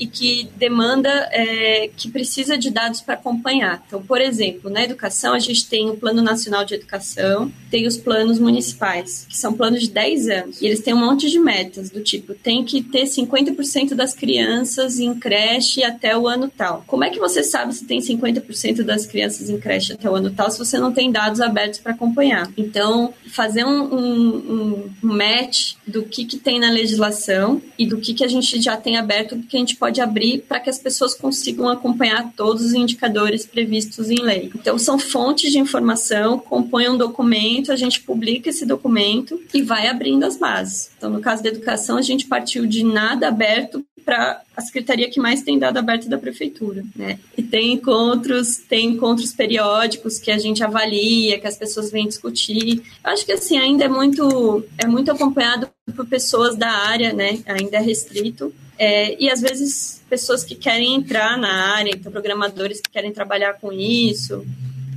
[0.00, 3.84] e que demanda, é, que precisa de dados para acompanhar.
[3.86, 7.98] Então, por exemplo, na educação, a gente tem o Plano Nacional de Educação, tem os
[7.98, 11.90] planos municipais, que são planos de 10 anos, e eles têm um monte de metas,
[11.90, 16.82] do tipo, tem que ter 50% das crianças em creche até o ano tal.
[16.86, 20.30] Como é que você sabe se tem 50% das crianças em creche até o ano
[20.30, 22.50] tal se você não tem dados abertos para acompanhar?
[22.56, 28.14] Então, fazer um, um, um match do que, que tem na legislação e do que,
[28.14, 30.78] que a gente já tem aberto, que a gente pode pode abrir para que as
[30.78, 34.50] pessoas consigam acompanhar todos os indicadores previstos em lei.
[34.54, 39.88] Então, são fontes de informação, compõem um documento, a gente publica esse documento e vai
[39.88, 40.92] abrindo as bases.
[40.96, 45.20] Então, no caso da educação, a gente partiu de nada aberto para a secretaria que
[45.20, 47.18] mais tem dado aberto da prefeitura, né?
[47.36, 52.82] E tem encontros, tem encontros periódicos que a gente avalia, que as pessoas vêm discutir.
[53.04, 57.40] Eu acho que assim ainda é muito é muito acompanhado por pessoas da área, né?
[57.46, 62.80] Ainda é restrito, é, e às vezes pessoas que querem entrar na área, então programadores
[62.80, 64.42] que querem trabalhar com isso,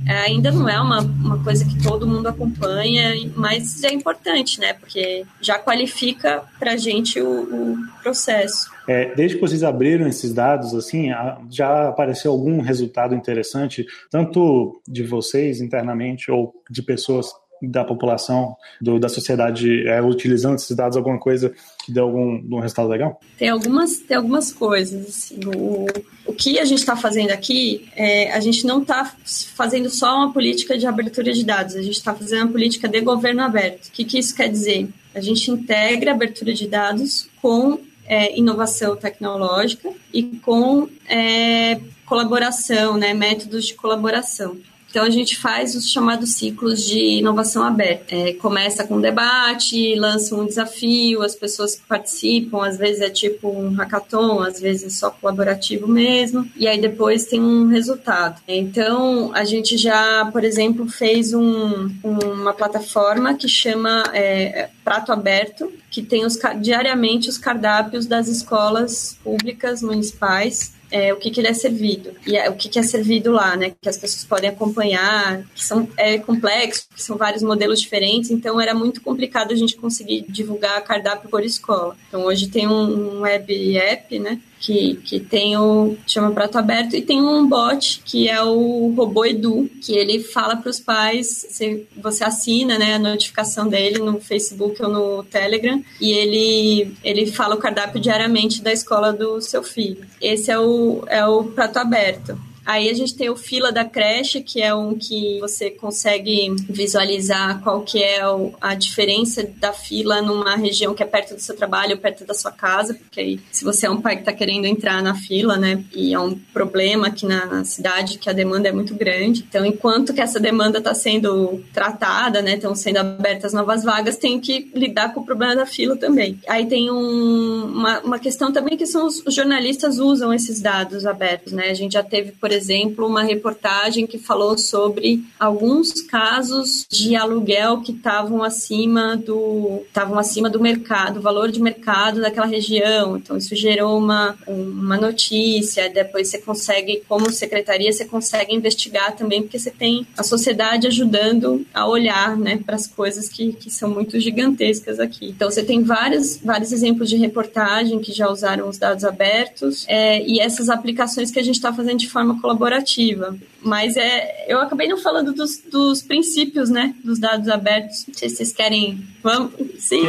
[0.06, 4.72] é, ainda não é uma, uma coisa que todo mundo acompanha, mas é importante, né?
[4.72, 8.70] Porque já qualifica para gente o, o processo.
[8.88, 11.08] É, desde que vocês abriram esses dados, assim,
[11.50, 17.26] já apareceu algum resultado interessante, tanto de vocês internamente ou de pessoas
[17.62, 21.52] da população, do, da sociedade é, utilizando esses dados, alguma coisa
[21.84, 23.20] que deu algum, algum resultado legal?
[23.36, 25.06] Tem algumas, tem algumas coisas.
[25.06, 25.86] Assim, o,
[26.26, 29.14] o que a gente está fazendo aqui, é, a gente não está
[29.54, 33.00] fazendo só uma política de abertura de dados, a gente está fazendo uma política de
[33.00, 33.88] governo aberto.
[33.88, 34.88] O que, que isso quer dizer?
[35.14, 42.96] A gente integra a abertura de dados com é, inovação tecnológica e com é, colaboração,
[42.96, 44.56] né, métodos de colaboração.
[44.94, 48.14] Então, a gente faz os chamados ciclos de inovação aberta.
[48.14, 53.48] É, começa com um debate, lança um desafio, as pessoas participam, às vezes é tipo
[53.48, 58.40] um hackathon, às vezes é só colaborativo mesmo, e aí depois tem um resultado.
[58.46, 65.72] Então, a gente já, por exemplo, fez um, uma plataforma que chama é, Prato Aberto,
[65.90, 71.48] que tem os, diariamente os cardápios das escolas públicas municipais é, o que, que ele
[71.48, 73.72] é servido e é, o que, que é servido lá, né?
[73.80, 78.60] Que as pessoas podem acompanhar, que são é complexo, que são vários modelos diferentes, então
[78.60, 81.96] era muito complicado a gente conseguir divulgar cardápio por escola.
[82.08, 84.40] Então hoje tem um, um web app, né?
[84.64, 89.26] Que, que tem o chama Prato Aberto e tem um bot que é o robô
[89.26, 94.18] Edu, que ele fala para os pais, você, você assina né, a notificação dele no
[94.20, 99.62] Facebook ou no Telegram e ele, ele fala o cardápio diariamente da escola do seu
[99.62, 100.06] filho.
[100.20, 102.38] Esse é o, é o Prato Aberto.
[102.64, 107.60] Aí a gente tem o fila da creche, que é um que você consegue visualizar
[107.62, 108.20] qual que é
[108.60, 112.50] a diferença da fila numa região que é perto do seu trabalho, perto da sua
[112.50, 115.84] casa, porque aí se você é um pai que está querendo entrar na fila, né,
[115.94, 119.64] e é um problema aqui na, na, cidade que a demanda é muito grande, então
[119.64, 124.70] enquanto que essa demanda está sendo tratada, né, estão sendo abertas novas vagas, tem que
[124.74, 126.38] lidar com o problema da fila também.
[126.48, 131.04] Aí tem um, uma, uma questão também que são os, os jornalistas usam esses dados
[131.04, 136.86] abertos, né, a gente já teve, por exemplo, uma reportagem que falou sobre alguns casos
[136.88, 142.46] de aluguel que estavam acima do estavam acima do mercado, do valor de mercado daquela
[142.46, 143.16] região.
[143.16, 149.42] Então isso gerou uma uma notícia, depois você consegue, como secretaria, você consegue investigar também
[149.42, 153.90] porque você tem a sociedade ajudando a olhar, né, para as coisas que, que são
[153.90, 155.28] muito gigantescas aqui.
[155.28, 160.22] Então você tem vários vários exemplos de reportagem que já usaram os dados abertos é,
[160.24, 163.34] e essas aplicações que a gente está fazendo de forma colaborativa.
[163.62, 166.94] Mas é, eu acabei não falando dos, dos princípios, né?
[167.02, 168.04] Dos dados abertos.
[168.06, 169.02] Não sei se vocês querem.
[169.22, 169.52] Vamos?
[169.78, 170.02] Sim.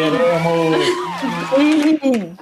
[1.56, 2.38] Queremos!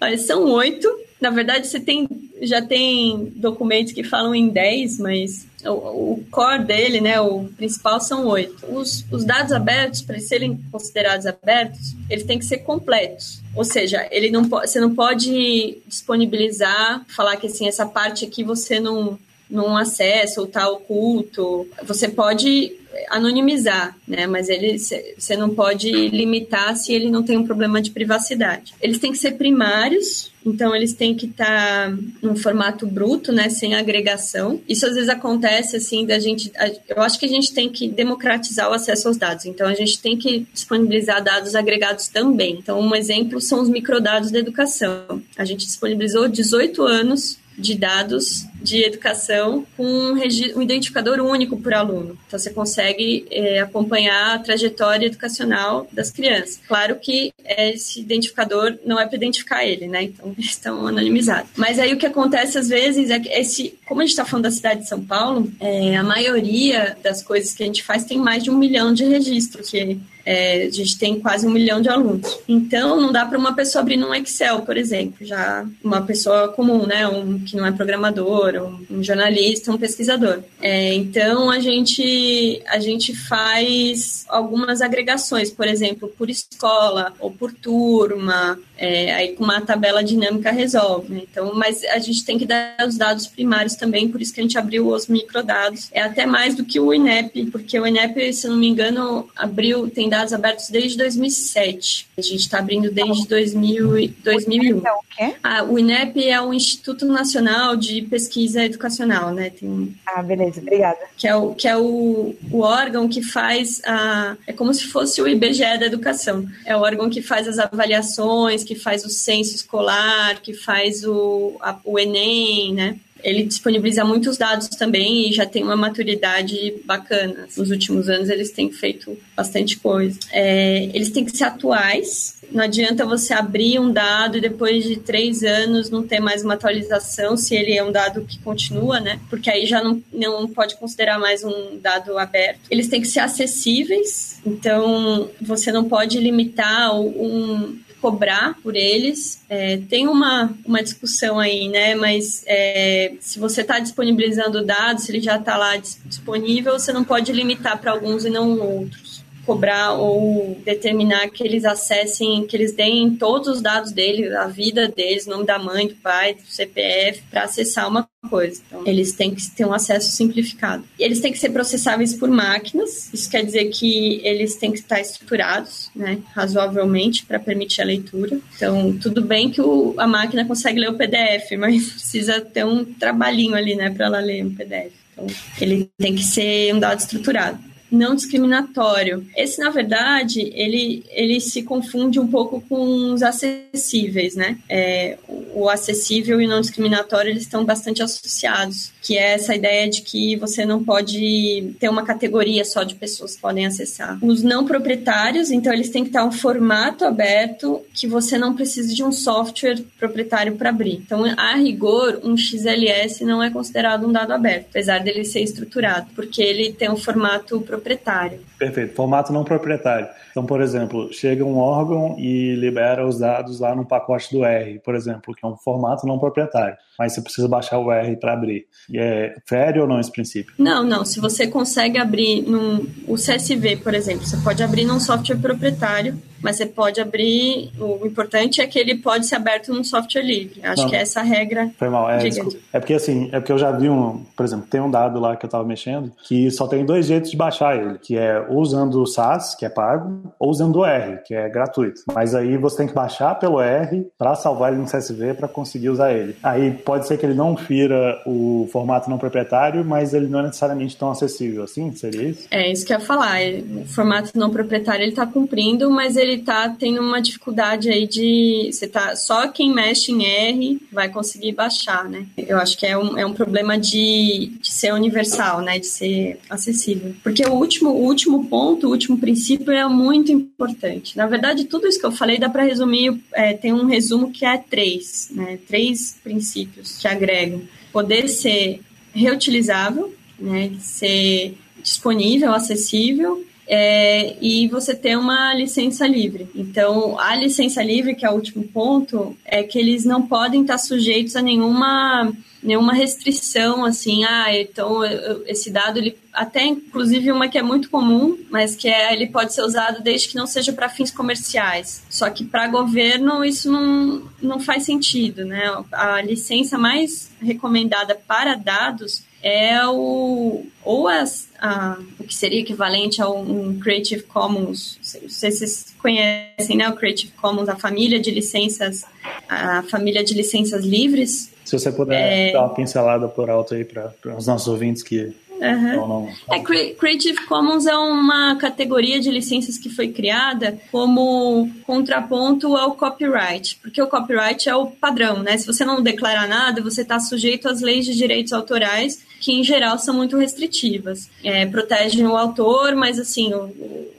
[0.00, 0.88] Olha, são oito.
[1.20, 2.08] Na verdade, você tem,
[2.42, 8.26] já tem documentos que falam em dez, mas o, core dele, né, o principal são
[8.26, 8.64] oito.
[8.66, 13.40] Os, os dados abertos, para serem considerados abertos, eles têm que ser completos.
[13.54, 18.78] Ou seja, ele não você não pode disponibilizar, falar que assim, essa parte aqui você
[18.80, 19.18] não,
[19.50, 21.66] não acessa ou está oculto.
[21.84, 24.26] Você pode anonimizar, né?
[24.26, 28.74] Mas ele você não pode limitar se ele não tem um problema de privacidade.
[28.80, 33.48] Eles têm que ser primários, então eles têm que estar tá num formato bruto, né,
[33.48, 34.60] sem agregação.
[34.68, 36.50] Isso às vezes acontece assim da gente,
[36.88, 39.44] eu acho que a gente tem que democratizar o acesso aos dados.
[39.44, 42.56] Então a gente tem que disponibilizar dados agregados também.
[42.58, 45.22] Então um exemplo são os microdados da educação.
[45.36, 51.72] A gente disponibilizou 18 anos de dados de educação com um, um, identificador único por
[51.74, 52.18] aluno.
[52.26, 56.60] Então, você consegue é, acompanhar a trajetória educacional das crianças.
[56.66, 60.04] Claro que esse identificador não é para identificar ele, né?
[60.04, 61.50] Então, eles estão anonimizados.
[61.56, 64.44] Mas aí o que acontece às vezes é que, esse, como a gente está falando
[64.44, 68.18] da cidade de São Paulo, é, a maioria das coisas que a gente faz tem
[68.18, 70.00] mais de um milhão de registros, que
[70.30, 72.38] é, a gente tem quase um milhão de alunos.
[72.46, 76.86] Então, não dá para uma pessoa abrir num Excel, por exemplo, já uma pessoa comum,
[76.86, 80.38] né, um que não é programador, um, um jornalista, um pesquisador.
[80.62, 87.52] É, então, a gente a gente faz algumas agregações, por exemplo, por escola ou por
[87.52, 91.12] turma, é, aí com uma tabela dinâmica resolve.
[91.12, 91.22] Né?
[91.30, 94.42] Então, mas a gente tem que dar os dados primários também, por isso que a
[94.42, 95.90] gente abriu os microdados.
[95.92, 99.90] É até mais do que o INEP, porque o INEP, se não me engano, abriu
[99.90, 102.08] tem dados abertos desde 2007.
[102.16, 104.78] A gente está abrindo desde 2000, 2001.
[104.78, 105.34] Então, o quê?
[105.42, 109.50] Ah, o INEP é o Instituto Nacional de Pesquisa Educacional, né?
[109.50, 110.98] Tem, ah, beleza, obrigada.
[111.18, 114.36] Que é, o, que é o, o órgão que faz a.
[114.46, 116.46] É como se fosse o IBGE da educação.
[116.64, 121.56] É o órgão que faz as avaliações, que faz o censo escolar, que faz o,
[121.60, 122.96] a, o Enem, né?
[123.22, 127.48] ele disponibiliza muitos dados também e já tem uma maturidade bacana.
[127.56, 130.18] Nos últimos anos eles têm feito bastante coisa.
[130.32, 132.40] É, eles têm que ser atuais.
[132.50, 136.54] Não adianta você abrir um dado e depois de três anos não ter mais uma
[136.54, 139.20] atualização, se ele é um dado que continua, né?
[139.28, 142.60] Porque aí já não, não pode considerar mais um dado aberto.
[142.70, 149.40] Eles têm que ser acessíveis, então você não pode limitar um, cobrar por eles.
[149.48, 151.94] É, tem uma, uma discussão aí, né?
[151.94, 157.04] Mas é, se você está disponibilizando dados, se ele já está lá disponível, você não
[157.04, 159.09] pode limitar para alguns e não outros
[159.44, 164.88] cobrar ou determinar que eles acessem, que eles deem todos os dados dele, a vida
[164.88, 168.62] deles, nome da mãe, do pai, do CPF, para acessar uma coisa.
[168.66, 170.84] Então, eles têm que ter um acesso simplificado.
[170.98, 174.78] E eles têm que ser processáveis por máquinas, isso quer dizer que eles têm que
[174.78, 178.38] estar estruturados, né, razoavelmente, para permitir a leitura.
[178.56, 182.84] Então, tudo bem que o, a máquina consegue ler o PDF, mas precisa ter um
[182.84, 184.92] trabalhinho ali, né, para ela ler um PDF.
[185.12, 185.26] Então,
[185.60, 189.26] ele tem que ser um dado estruturado não discriminatório.
[189.36, 194.58] Esse, na verdade, ele, ele se confunde um pouco com os acessíveis, né?
[194.68, 199.88] É, o acessível e o não discriminatório, eles estão bastante associados, que é essa ideia
[199.88, 204.18] de que você não pode ter uma categoria só de pessoas que podem acessar.
[204.22, 208.94] Os não proprietários, então, eles têm que estar um formato aberto que você não precisa
[208.94, 211.02] de um software proprietário para abrir.
[211.04, 216.08] Então, a rigor, um XLS não é considerado um dado aberto, apesar dele ser estruturado,
[216.14, 218.40] porque ele tem um formato proprietário proprietário.
[218.58, 220.08] Perfeito, formato não proprietário.
[220.30, 224.78] Então, por exemplo, chega um órgão e libera os dados lá no pacote do R,
[224.80, 228.32] por exemplo, que é um formato não proprietário, mas você precisa baixar o R para
[228.32, 228.66] abrir.
[228.88, 230.54] E é fere ou não esse princípio?
[230.58, 231.04] Não, não.
[231.04, 236.18] Se você consegue abrir num, o CSV, por exemplo, você pode abrir num software proprietário
[236.42, 237.70] mas você pode abrir.
[237.78, 240.60] O importante é que ele pode ser aberto num software livre.
[240.62, 241.70] Acho Não, que é essa a regra.
[241.78, 242.10] Foi mal.
[242.10, 242.26] É,
[242.72, 245.36] é porque assim, é porque eu já vi um, por exemplo, tem um dado lá
[245.36, 249.00] que eu estava mexendo que só tem dois jeitos de baixar ele, que é usando
[249.02, 252.02] o SAS, que é pago, ou usando o R, que é gratuito.
[252.14, 255.90] Mas aí você tem que baixar pelo R para salvar ele no CSV para conseguir
[255.90, 256.36] usar ele.
[256.42, 260.44] Aí pode ser que ele não fira o formato não proprietário, mas ele não é
[260.44, 262.48] necessariamente tão acessível assim, seria isso?
[262.50, 263.40] É isso que eu ia falar.
[263.82, 268.06] O formato não proprietário ele está cumprindo, mas ele ele tá tendo uma dificuldade aí
[268.06, 268.70] de.
[268.72, 272.26] Você tá, só quem mexe em R vai conseguir baixar, né?
[272.36, 275.78] Eu acho que é um, é um problema de, de ser universal, né?
[275.78, 277.14] De ser acessível.
[277.22, 281.16] Porque o último, o último ponto, o último princípio é muito importante.
[281.16, 284.44] Na verdade, tudo isso que eu falei dá para resumir, é, tem um resumo que
[284.44, 285.58] é três, né?
[285.66, 287.62] Três princípios que agregam.
[287.92, 288.80] Poder ser
[289.12, 290.72] reutilizável, né?
[290.78, 296.48] Ser disponível, acessível é, e você ter uma licença livre.
[296.56, 300.76] Então, a licença livre, que é o último ponto, é que eles não podem estar
[300.76, 305.00] sujeitos a nenhuma nenhuma restrição assim, ah, então
[305.46, 309.54] esse dado ele até inclusive uma que é muito comum, mas que é ele pode
[309.54, 312.02] ser usado desde que não seja para fins comerciais.
[312.10, 315.72] Só que para governo isso não, não faz sentido, né?
[315.90, 323.20] A licença mais recomendada para dados é o ou as, a, o que seria equivalente
[323.20, 328.18] a um Creative Commons, não sei se vocês conhecem, né, o Creative Commons, a família
[328.18, 329.04] de licenças,
[329.48, 331.52] a família de licenças livres.
[331.64, 332.52] Se você puder é...
[332.52, 336.08] dar uma pincelada por alto aí para os nossos ouvintes que Uhum.
[336.08, 336.08] Não,
[336.50, 336.58] É,
[336.94, 344.00] Creative Commons é uma categoria de licenças que foi criada como contraponto ao copyright, porque
[344.00, 345.58] o copyright é o padrão, né?
[345.58, 349.62] Se você não declarar nada, você está sujeito às leis de direitos autorais, que em
[349.62, 351.30] geral são muito restritivas.
[351.44, 353.70] É, protegem o autor, mas assim, o,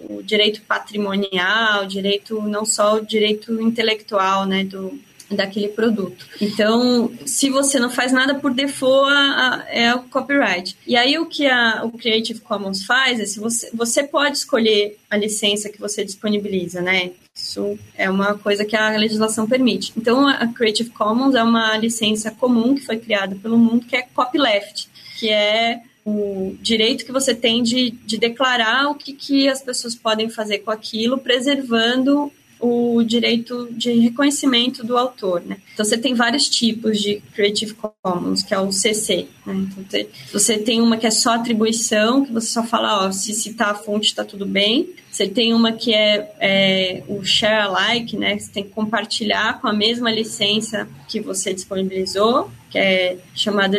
[0.09, 4.99] o direito patrimonial, o direito não só o direito intelectual, né, do,
[5.35, 6.27] daquele produto.
[6.39, 10.77] Então, se você não faz nada por default, a, a, é o copyright.
[10.85, 14.97] E aí o que a, o Creative Commons faz é se você, você pode escolher
[15.09, 17.11] a licença que você disponibiliza, né?
[17.33, 19.93] Isso é uma coisa que a legislação permite.
[19.95, 24.01] Então, a Creative Commons é uma licença comum que foi criada pelo mundo, que é
[24.01, 29.61] copyleft, que é o direito que você tem de, de declarar o que, que as
[29.61, 35.57] pessoas podem fazer com aquilo, preservando o direito de reconhecimento do autor, né?
[35.73, 39.53] Então você tem vários tipos de Creative Commons, que é o CC, né?
[39.53, 43.69] Então você tem uma que é só atribuição, que você só fala, ó, se citar
[43.71, 44.89] a fonte está tudo bem.
[45.11, 48.39] Você tem uma que é, é, o share alike, né?
[48.39, 53.77] Você tem que compartilhar com a mesma licença que você disponibilizou que é chamada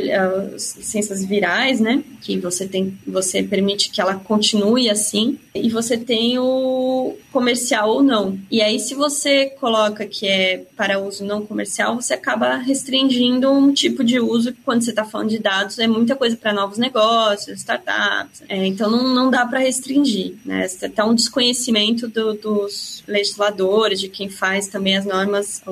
[0.54, 2.04] as licenças virais, né?
[2.20, 8.02] Que você tem, você permite que ela continue assim, e você tem o comercial ou
[8.02, 8.38] não.
[8.50, 13.72] E aí, se você coloca que é para uso não comercial, você acaba restringindo um
[13.72, 16.76] tipo de uso que quando você está falando de dados é muita coisa para novos
[16.76, 18.42] negócios, startups.
[18.46, 20.66] É, então não, não dá para restringir, né?
[20.66, 25.62] Até tá um desconhecimento do, dos legisladores, de quem faz também as normas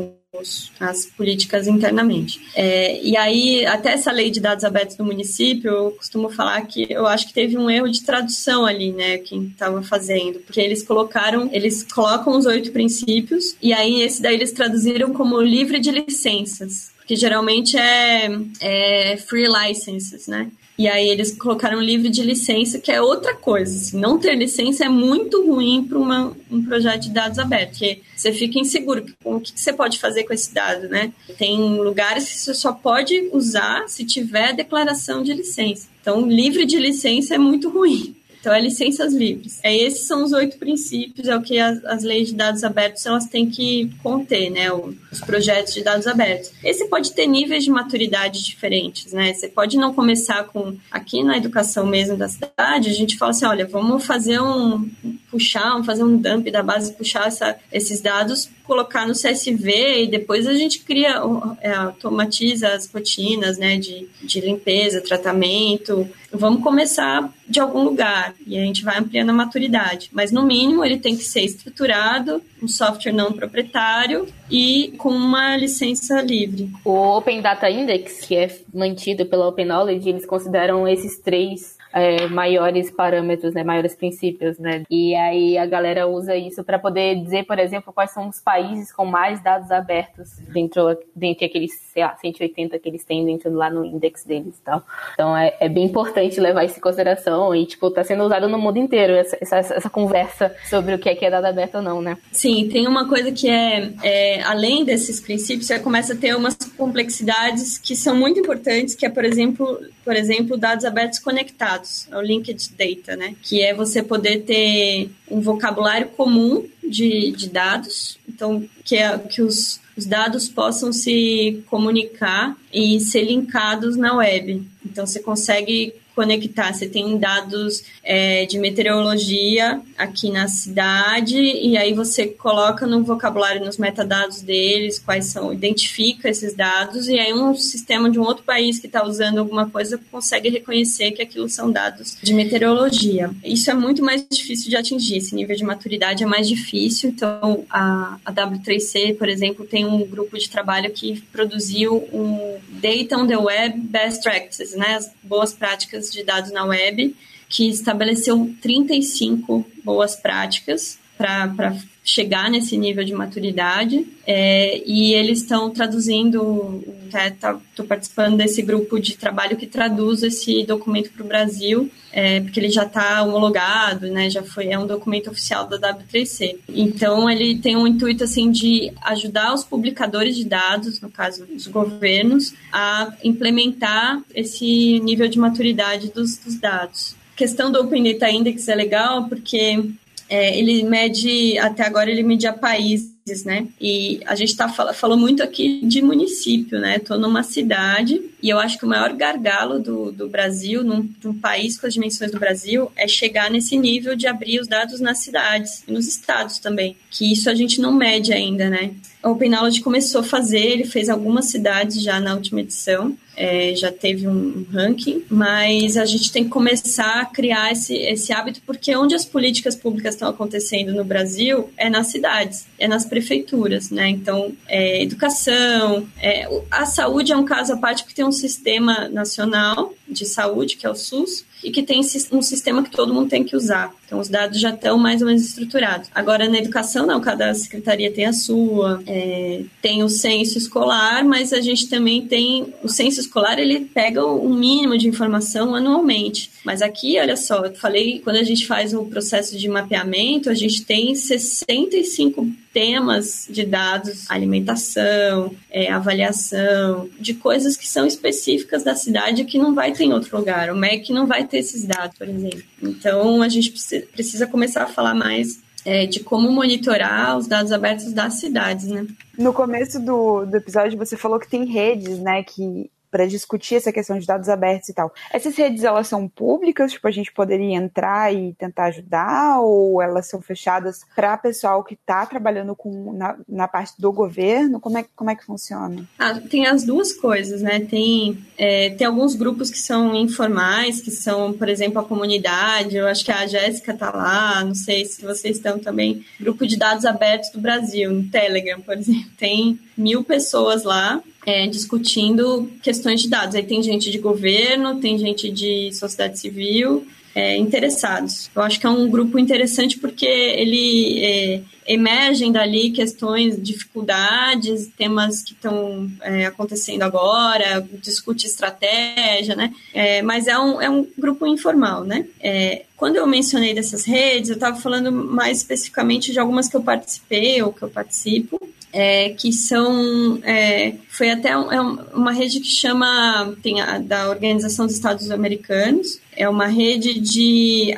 [0.79, 2.41] as políticas internamente.
[2.55, 6.87] É, e aí, até essa lei de dados abertos do município, eu costumo falar que
[6.89, 10.85] eu acho que teve um erro de tradução ali, né, quem estava fazendo, porque eles
[10.85, 15.91] colocaram, eles colocam os oito princípios, e aí esse daí eles traduziram como livre de
[15.91, 18.31] licenças, que geralmente é,
[18.61, 20.49] é free licenses, né?
[20.81, 23.77] E aí eles colocaram livre de licença, que é outra coisa.
[23.77, 28.33] Assim, não ter licença é muito ruim para um projeto de dados abertos, porque você
[28.33, 31.13] fica inseguro com o que, que, você pode fazer com esse dado, né?
[31.37, 35.87] Tem lugares que você só pode usar se tiver declaração de licença.
[36.01, 38.17] Então, livre de licença é muito ruim.
[38.41, 39.61] Então, é licenças livres.
[39.63, 43.05] É, esses são os oito princípios, é o que as, as leis de dados abertos
[43.05, 44.73] elas têm que conter, né?
[44.73, 46.51] O, os projetos de dados abertos.
[46.65, 49.35] Esse pode ter níveis de maturidade diferentes, né?
[49.35, 53.45] Você pode não começar com, aqui na educação mesmo da cidade, a gente fala assim,
[53.45, 54.89] olha, vamos fazer um,
[55.31, 60.07] puxar, vamos fazer um dump da base, puxar essa, esses dados, colocar no CSV e
[60.07, 61.21] depois a gente cria,
[61.61, 63.77] é, automatiza as rotinas, né?
[63.77, 66.09] De, de limpeza, tratamento.
[66.33, 70.09] Vamos começar de algum lugar e a gente vai ampliando a maturidade.
[70.13, 75.57] Mas no mínimo ele tem que ser estruturado, um software não proprietário e com uma
[75.57, 76.71] licença livre.
[76.85, 82.27] O Open Data Index, que é mantido pela Open Knowledge, eles consideram esses três é,
[82.27, 84.85] maiores parâmetros, né, maiores princípios, né?
[84.91, 88.93] E aí a galera usa isso para poder dizer, por exemplo, quais são os países
[88.93, 93.69] com mais dados abertos dentro dentre aqueles, sei lá, 180 que eles têm dentro lá
[93.69, 94.83] no index deles e tal.
[95.13, 98.59] Então é, é bem importante levar isso em consideração e, tipo, tá sendo usado no
[98.59, 101.83] mundo inteiro essa, essa, essa conversa sobre o que é que é dado aberto ou
[101.83, 102.17] não, né?
[102.33, 106.57] Sim, tem uma coisa que é, é além desses princípios, você começa a ter umas
[106.77, 112.17] complexidades que são muito importantes, que é, por exemplo, por exemplo, dados abertos conectados é
[112.17, 113.35] o linked data, né?
[113.43, 119.43] Que é você poder ter um vocabulário comum de, de dados, então que, é, que
[119.43, 124.67] os, os dados possam se comunicar e ser linkados na web.
[124.85, 126.75] Então você consegue conectar.
[126.75, 133.65] Você tem dados é, de meteorologia aqui na cidade e aí você coloca no vocabulário,
[133.65, 138.45] nos metadados deles, quais são, identifica esses dados e aí um sistema de um outro
[138.45, 143.31] país que está usando alguma coisa consegue reconhecer que aquilo são dados de meteorologia.
[143.43, 147.09] Isso é muito mais difícil de atingir, esse nível de maturidade é mais difícil.
[147.11, 153.17] Então, a, a W3C, por exemplo, tem um grupo de trabalho que produziu um Data
[153.17, 157.15] on the Web Best Practices, né, as boas práticas de dados na web,
[157.49, 161.77] que estabeleceu 35 boas práticas para
[162.11, 164.07] chegar nesse nível de maturidade.
[164.27, 170.65] É, e eles estão traduzindo estou tá, participando desse grupo de trabalho que traduz esse
[170.65, 174.31] documento para o Brasil, é, porque ele já está homologado, né?
[174.31, 176.57] Já foi é um documento oficial da W3C.
[176.69, 181.67] Então ele tem um intuito assim de ajudar os publicadores de dados, no caso os
[181.67, 187.17] governos, a implementar esse nível de maturidade dos, dos dados.
[187.35, 189.83] Questão do Open Data Index é legal porque
[190.31, 193.11] é, ele mede, até agora ele media países
[193.45, 193.69] né?
[193.81, 196.97] E a gente tá, falou muito aqui de município, né?
[196.97, 201.09] Estou numa cidade e eu acho que o maior gargalo do, do Brasil, num,
[201.41, 205.19] país com as dimensões do Brasil, é chegar nesse nível de abrir os dados nas
[205.19, 208.93] cidades e nos estados também, que isso a gente não mede ainda, né?
[209.23, 213.75] O Open Knowledge começou a fazer, ele fez algumas cidades já na última edição, é,
[213.75, 218.61] já teve um ranking, mas a gente tem que começar a criar esse, esse hábito,
[218.67, 223.91] porque onde as políticas públicas estão acontecendo no Brasil é nas cidades, é nas prefeituras,
[223.91, 224.11] né?
[224.11, 229.09] Então, é, educação, é, a saúde é um caso à parte porque tem um sistema
[229.09, 232.01] nacional de saúde, que é o SUS, e que tem
[232.33, 233.95] um sistema que todo mundo tem que usar.
[234.07, 236.11] Então, os dados já estão mais ou menos estruturados.
[236.15, 241.53] Agora, na educação, não, cada secretaria tem a sua, é, tem o censo escolar, mas
[241.53, 242.75] a gente também tem.
[242.83, 246.51] O censo escolar, ele pega um mínimo de informação anualmente.
[246.65, 250.55] Mas aqui, olha só, eu falei, quando a gente faz o processo de mapeamento, a
[250.55, 258.95] gente tem 65 temas de dados, alimentação, é, avaliação, de coisas que são específicas da
[258.95, 260.71] cidade que não vai ter em outro lugar.
[260.71, 262.63] O MEC não vai ter esses dados, por exemplo.
[262.83, 263.73] Então, a gente
[264.13, 269.07] precisa começar a falar mais é, de como monitorar os dados abertos das cidades, né?
[269.37, 273.93] No começo do, do episódio, você falou que tem redes, né, que para discutir essa
[273.93, 275.13] questão de dados abertos e tal.
[275.33, 280.29] Essas redes elas são públicas, tipo a gente poderia entrar e tentar ajudar ou elas
[280.29, 284.81] são fechadas para pessoal que está trabalhando com na, na, parte do governo?
[284.81, 286.09] Como é, como é que funciona?
[286.19, 287.81] Ah, tem as duas coisas, né?
[287.81, 292.97] Tem é, tem alguns grupos que são informais, que são, por exemplo, a comunidade.
[292.97, 294.65] Eu acho que a Jéssica tá lá.
[294.65, 296.25] Não sei se vocês estão também.
[296.39, 301.67] Grupo de dados abertos do Brasil, no Telegram, por exemplo, tem mil pessoas lá é,
[301.67, 303.55] discutindo questões de dados.
[303.55, 308.51] Aí tem gente de governo, tem gente de sociedade civil é, interessados.
[308.55, 315.43] Eu acho que é um grupo interessante porque ele é, emergem dali questões, dificuldades, temas
[315.43, 319.73] que estão é, acontecendo agora, discute estratégia, né?
[319.95, 322.27] É, mas é um, é um grupo informal, né?
[322.41, 326.83] É, quando eu mencionei dessas redes, eu estava falando mais especificamente de algumas que eu
[326.83, 328.61] participei ou que eu participo,
[328.93, 334.29] é, que são é, foi até um, é uma rede que chama tem a, da
[334.29, 336.21] Organização dos Estados Americanos.
[336.37, 337.95] É uma rede de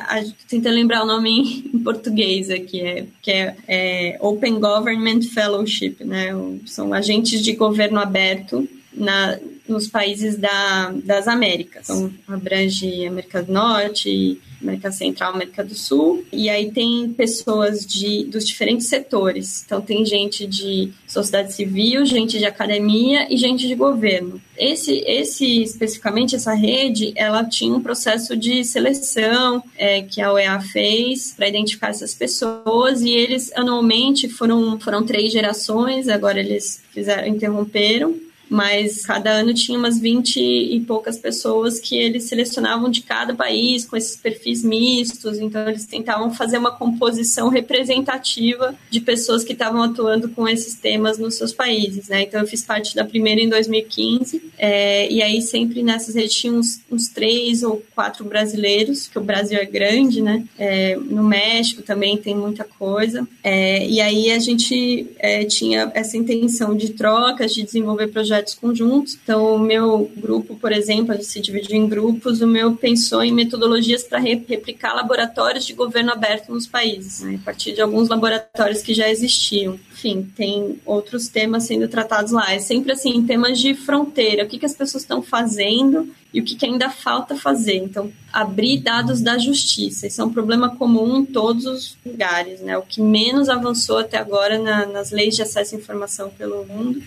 [0.47, 6.29] tentando lembrar o nome em, português aqui é que é, é, Open Government Fellowship né?
[6.65, 9.37] São agentes de governo aberto na,
[9.67, 11.89] nos países da, das Américas.
[11.89, 18.23] Então abrange América do Norte América Central, América do Sul, e aí tem pessoas de,
[18.23, 19.63] dos diferentes setores.
[19.65, 24.41] Então tem gente de sociedade civil, gente de academia e gente de governo.
[24.57, 30.59] Esse, esse especificamente essa rede, ela tinha um processo de seleção é, que a UEA
[30.61, 36.07] fez para identificar essas pessoas e eles anualmente foram foram três gerações.
[36.07, 38.15] Agora eles fizeram interromperam
[38.53, 43.83] mas cada ano tinha umas 20 e poucas pessoas que eles selecionavam de cada país
[43.83, 49.81] com esses perfis mistos, então eles tentavam fazer uma composição representativa de pessoas que estavam
[49.81, 52.21] atuando com esses temas nos seus países, né?
[52.21, 56.53] Então eu fiz parte da primeira em 2015, é, e aí sempre nessas redes tinha
[56.53, 60.45] uns, uns, três ou quatro brasileiros, que o Brasil é grande, né?
[60.59, 65.07] É, no México também tem muita coisa, é, e aí a gente
[65.49, 69.17] tinha essa intenção de trocas, de desenvolver projetos projetos conjuntos.
[69.23, 73.23] Então, o meu grupo, por exemplo, a gente se dividiu em grupos, o meu pensou
[73.23, 78.09] em metodologias para replicar laboratórios de governo aberto nos países, né, a partir de alguns
[78.09, 79.79] laboratórios que já existiam.
[79.91, 82.53] Enfim, tem outros temas sendo tratados lá.
[82.53, 86.43] É sempre assim, temas de fronteira, o que, que as pessoas estão fazendo e o
[86.43, 87.77] que, que ainda falta fazer.
[87.77, 90.07] Então, abrir dados da justiça.
[90.07, 92.77] Isso é um problema comum em todos os lugares, né?
[92.77, 97.01] O que menos avançou até agora na, nas leis de acesso à informação pelo mundo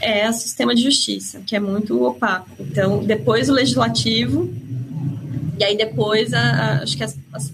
[0.00, 2.48] é o sistema de justiça, que é muito opaco.
[2.58, 4.50] Então, depois o legislativo
[5.58, 7.04] E aí depois, a, a, acho que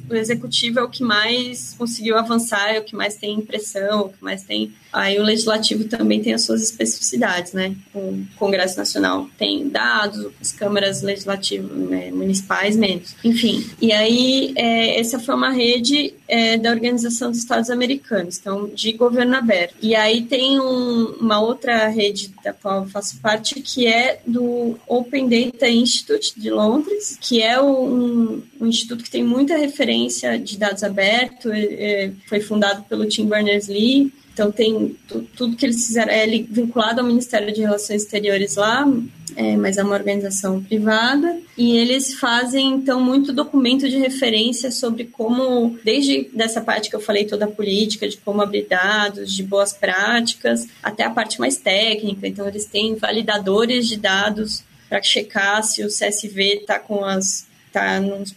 [0.09, 4.09] o executivo é o que mais conseguiu avançar, é o que mais tem impressão, o
[4.11, 4.73] que mais tem.
[4.97, 7.77] Aí o legislativo também tem as suas especificidades, né?
[7.95, 13.15] O Congresso Nacional tem dados, as câmaras legislativas né, municipais menos.
[13.23, 18.71] Enfim, e aí é, essa foi uma rede é, da Organização dos Estados Americanos, então
[18.75, 19.75] de governo aberto.
[19.83, 24.79] E aí tem um, uma outra rede da qual eu faço parte que é do
[24.87, 30.57] Open Data Institute de Londres, que é um, um instituto que tem muita referência de
[30.57, 34.95] dados abertos, é, foi fundado pelo Tim Berners-Lee, então tem
[35.35, 38.87] tudo que eles fizeram é vinculado ao Ministério de Relações Exteriores lá,
[39.35, 45.05] é, mas é uma organização privada e eles fazem então muito documento de referência sobre
[45.07, 49.43] como desde dessa parte que eu falei toda a política de como abrir dados, de
[49.43, 52.29] boas práticas, até a parte mais técnica.
[52.29, 57.47] Então eles têm validadores de dados para checar se o CSV está com as
[57.77, 58.35] tá nos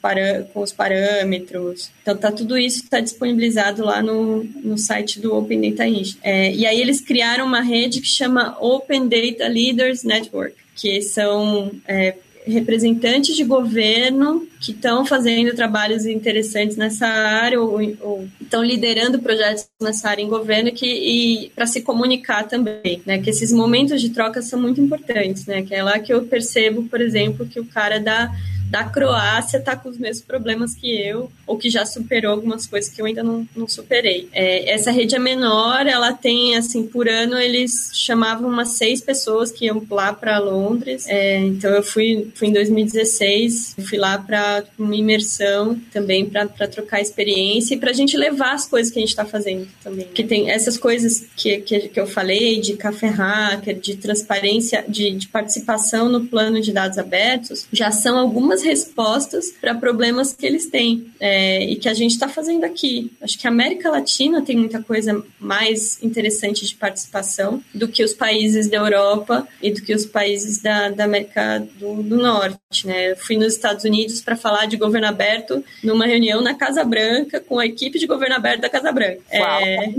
[0.54, 1.92] com os parâmetros.
[2.02, 6.20] Então, tá tudo isso está disponibilizado lá no, no site do Open Data Institute.
[6.22, 11.72] É, e aí eles criaram uma rede que chama Open Data Leaders Network, que são
[11.88, 12.16] é,
[12.46, 19.70] representantes de governo que estão fazendo trabalhos interessantes nessa área ou, ou estão liderando projetos
[19.82, 23.20] nessa área em governo que, e para se comunicar também, né?
[23.20, 25.62] Que esses momentos de troca são muito importantes, né?
[25.62, 28.32] Que é lá que eu percebo, por exemplo, que o cara da
[28.70, 32.94] da Croácia está com os mesmos problemas que eu, ou que já superou algumas coisas
[32.94, 34.30] que eu ainda não, não superei.
[34.32, 39.52] É, essa rede é menor, ela tem, assim, por ano eles chamavam umas seis pessoas
[39.52, 41.06] que iam lá para Londres.
[41.08, 47.02] É, então eu fui, fui em 2016, fui lá para uma imersão também para trocar
[47.02, 50.08] experiência e para a gente levar as coisas que a gente está fazendo também.
[50.14, 55.12] Que tem essas coisas que, que, que eu falei, de café hacker, de transparência, de,
[55.12, 60.68] de participação no plano de dados abertos, já são algumas respostas para problemas que eles
[60.68, 63.12] têm é, e que a gente está fazendo aqui.
[63.22, 68.14] Acho que a América Latina tem muita coisa mais interessante de participação do que os
[68.14, 72.86] países da Europa e do que os países da, da América do, do Norte.
[72.86, 73.12] Né?
[73.12, 77.40] Eu fui nos Estados Unidos para falar de governo aberto numa reunião na Casa Branca
[77.40, 79.22] com a equipe de governo aberto da Casa Branca.
[79.32, 79.90] É,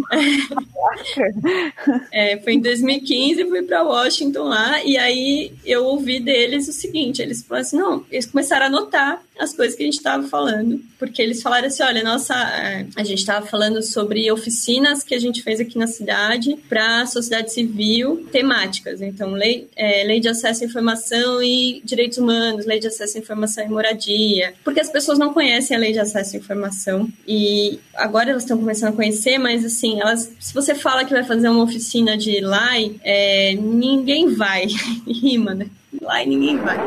[2.35, 7.23] é, foi em 2015, fui para Washington lá e aí eu ouvi deles o seguinte:
[7.23, 10.27] eles falaram assim, não, eles começaram começaram a anotar as coisas que a gente estava
[10.27, 15.15] falando, porque eles falaram assim, olha, nossa, é, a gente estava falando sobre oficinas que
[15.15, 20.29] a gente fez aqui na cidade para sociedade civil temáticas, então lei, é, lei de
[20.29, 24.91] acesso à informação e direitos humanos, lei de acesso à informação e moradia, porque as
[24.91, 28.97] pessoas não conhecem a lei de acesso à informação e agora elas estão começando a
[28.97, 33.55] conhecer, mas assim, elas, se você fala que vai fazer uma oficina de LAI, é,
[33.55, 34.67] ninguém vai,
[35.07, 35.67] rima, né?
[36.01, 36.79] Lá e ninguém vai.